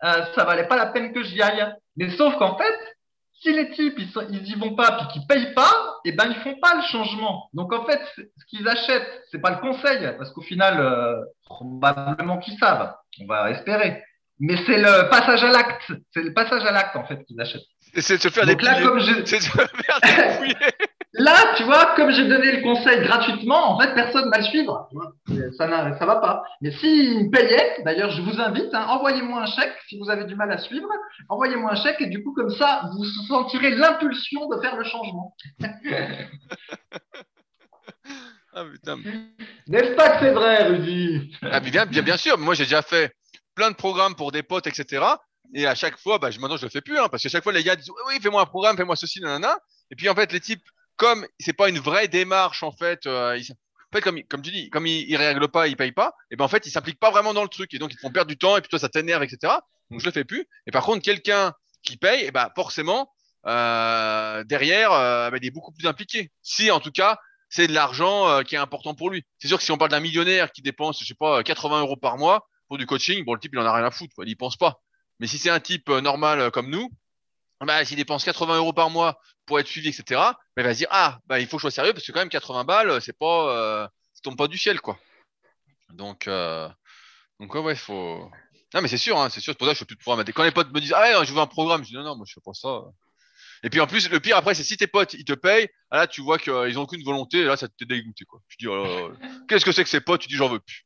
[0.00, 1.66] ça valait pas la peine que j'y aille.
[1.96, 2.96] Mais sauf qu'en fait,
[3.44, 6.24] si les types ils, ils y vont pas puis qu'ils payent pas, et eh ben
[6.28, 7.48] ils font pas le changement.
[7.52, 12.58] Donc en fait, ce qu'ils achètent, c'est pas le conseil parce qu'au final, probablement qu'ils
[12.58, 12.94] savent.
[13.20, 14.02] On va espérer.
[14.40, 15.92] Mais c'est le passage à l'acte.
[16.12, 17.62] C'est le passage à l'acte, en fait, qu'ils achètent.
[17.96, 19.24] C'est de se faire des là, comme je...
[19.24, 19.68] C'est de se faire
[21.16, 24.44] Là, tu vois, comme j'ai donné le conseil gratuitement, en fait, personne ne va le
[24.44, 24.88] suivre.
[25.56, 26.42] Ça ne ça va pas.
[26.60, 30.24] Mais s'ils me payaient, d'ailleurs, je vous invite, hein, envoyez-moi un chèque si vous avez
[30.24, 30.88] du mal à suivre.
[31.28, 35.36] Envoyez-moi un chèque et du coup, comme ça, vous sentirez l'impulsion de faire le changement.
[38.52, 38.96] ah putain.
[39.68, 41.32] N'est-ce pas que c'est vrai, Rudy?
[41.42, 42.38] Ah bien, bien, bien sûr.
[42.38, 43.12] Moi, j'ai déjà fait
[43.54, 45.04] plein de programmes pour des potes, etc.
[45.54, 47.52] Et à chaque fois, bah, maintenant, je le fais plus, hein, parce que chaque fois,
[47.52, 49.56] les gars disent, oui, fais-moi un programme, fais-moi ceci, nanana.
[49.92, 50.64] Et puis, en fait, les types,
[50.96, 54.70] comme c'est pas une vraie démarche, en fait, euh, en fait, comme, comme tu dis,
[54.70, 57.10] comme ils, ils règlent pas, ils payent pas, et ben, en fait, ils s'impliquent pas
[57.10, 57.72] vraiment dans le truc.
[57.74, 59.54] Et donc, ils te font perdre du temps, et puis toi, ça t'énerve, etc.
[59.90, 60.46] Donc, je le fais plus.
[60.66, 63.10] Et par contre, quelqu'un qui paye, et ben, forcément,
[63.46, 66.30] euh, derrière, euh, ben, il est beaucoup plus impliqué.
[66.42, 67.18] Si, en tout cas,
[67.48, 69.24] c'est de l'argent euh, qui est important pour lui.
[69.38, 71.96] C'est sûr que si on parle d'un millionnaire qui dépense, je sais pas, 80 euros
[71.96, 74.28] par mois, pour du coaching, bon, le type, il en a rien à foutre, il
[74.28, 74.80] y pense pas.
[75.20, 76.90] Mais si c'est un type euh, normal comme nous,
[77.64, 80.78] bah, s'il dépense 80 euros par mois pour être suivi, etc., bah, il va se
[80.78, 82.90] dire, ah, bah, il faut que je sois sérieux parce que quand même 80 balles,
[82.90, 84.98] euh, c'est pas, ça tombe pas du ciel, quoi.
[85.90, 86.28] Donc,
[87.40, 88.30] donc, ouais, il faut.
[88.74, 90.24] Non, mais c'est sûr, hein, c'est sûr, pour ça que je fais plus de programme.
[90.34, 92.26] Quand les potes me disent, ah, je veux un programme, je dis, non, non, moi,
[92.28, 92.82] je fais pas ça.
[93.62, 95.98] Et puis en plus, le pire après, c'est si tes potes, ils te payent, ah,
[95.98, 98.40] là, tu vois qu'ils ont aucune volonté, là, ça te dégoûté, quoi.
[98.48, 99.10] Tu dis, oh
[99.48, 100.22] qu'est-ce que c'est que ces potes?
[100.22, 100.84] Tu dis, j'en veux plus.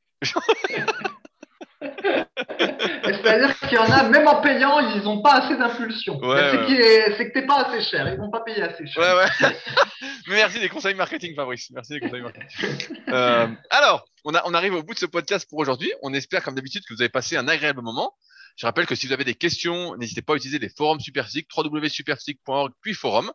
[1.80, 6.18] C'est-à-dire qu'il y en a, même en payant, ils n'ont pas assez d'impulsion.
[6.20, 9.16] c'est que t'es pas assez cher, ils vont pas payer assez cher.
[9.16, 9.48] Ouais,
[10.28, 11.70] merci des conseils marketing, Fabrice.
[11.70, 12.96] Merci des conseils marketing.
[13.08, 15.90] Euh, alors, on, a, on arrive au bout de ce podcast pour aujourd'hui.
[16.02, 18.14] On espère, comme d'habitude, que vous avez passé un agréable moment.
[18.56, 21.48] Je rappelle que si vous avez des questions, n'hésitez pas à utiliser les forums Superphysique,
[21.56, 23.32] www.superphysique.org, puis forum.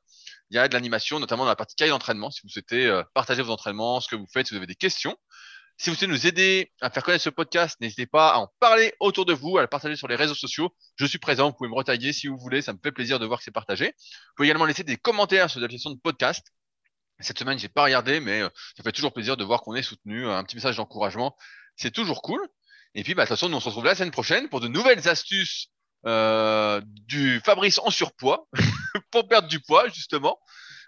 [0.51, 3.03] Il y a de l'animation, notamment dans la partie cahier d'entraînement, si vous souhaitez euh,
[3.13, 5.15] partager vos entraînements, ce que vous faites, si vous avez des questions.
[5.83, 8.93] Si vous souhaitez nous aider à faire connaître ce podcast, n'hésitez pas à en parler
[9.01, 10.73] autour de vous, à le partager sur les réseaux sociaux.
[10.95, 13.25] Je suis présent, vous pouvez me retailler si vous voulez, ça me fait plaisir de
[13.25, 13.87] voir que c'est partagé.
[13.87, 16.53] Vous pouvez également laisser des commentaires sur la question de podcast.
[17.19, 19.83] Cette semaine, j'ai pas regardé, mais euh, ça fait toujours plaisir de voir qu'on est
[19.83, 20.25] soutenu.
[20.25, 21.35] Un petit message d'encouragement,
[21.75, 22.39] c'est toujours cool.
[22.95, 24.69] Et puis, bah, de toute façon, nous on se retrouve la semaine prochaine pour de
[24.69, 25.67] nouvelles astuces
[26.05, 28.47] euh, du Fabrice en surpoids
[29.11, 30.39] pour perdre du poids justement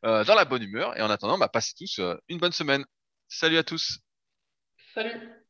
[0.06, 0.98] euh, dans la bonne humeur.
[0.98, 2.00] Et en attendant, bah, passez tous
[2.30, 2.86] une bonne semaine.
[3.28, 4.00] Salut à tous.
[4.96, 5.45] Salut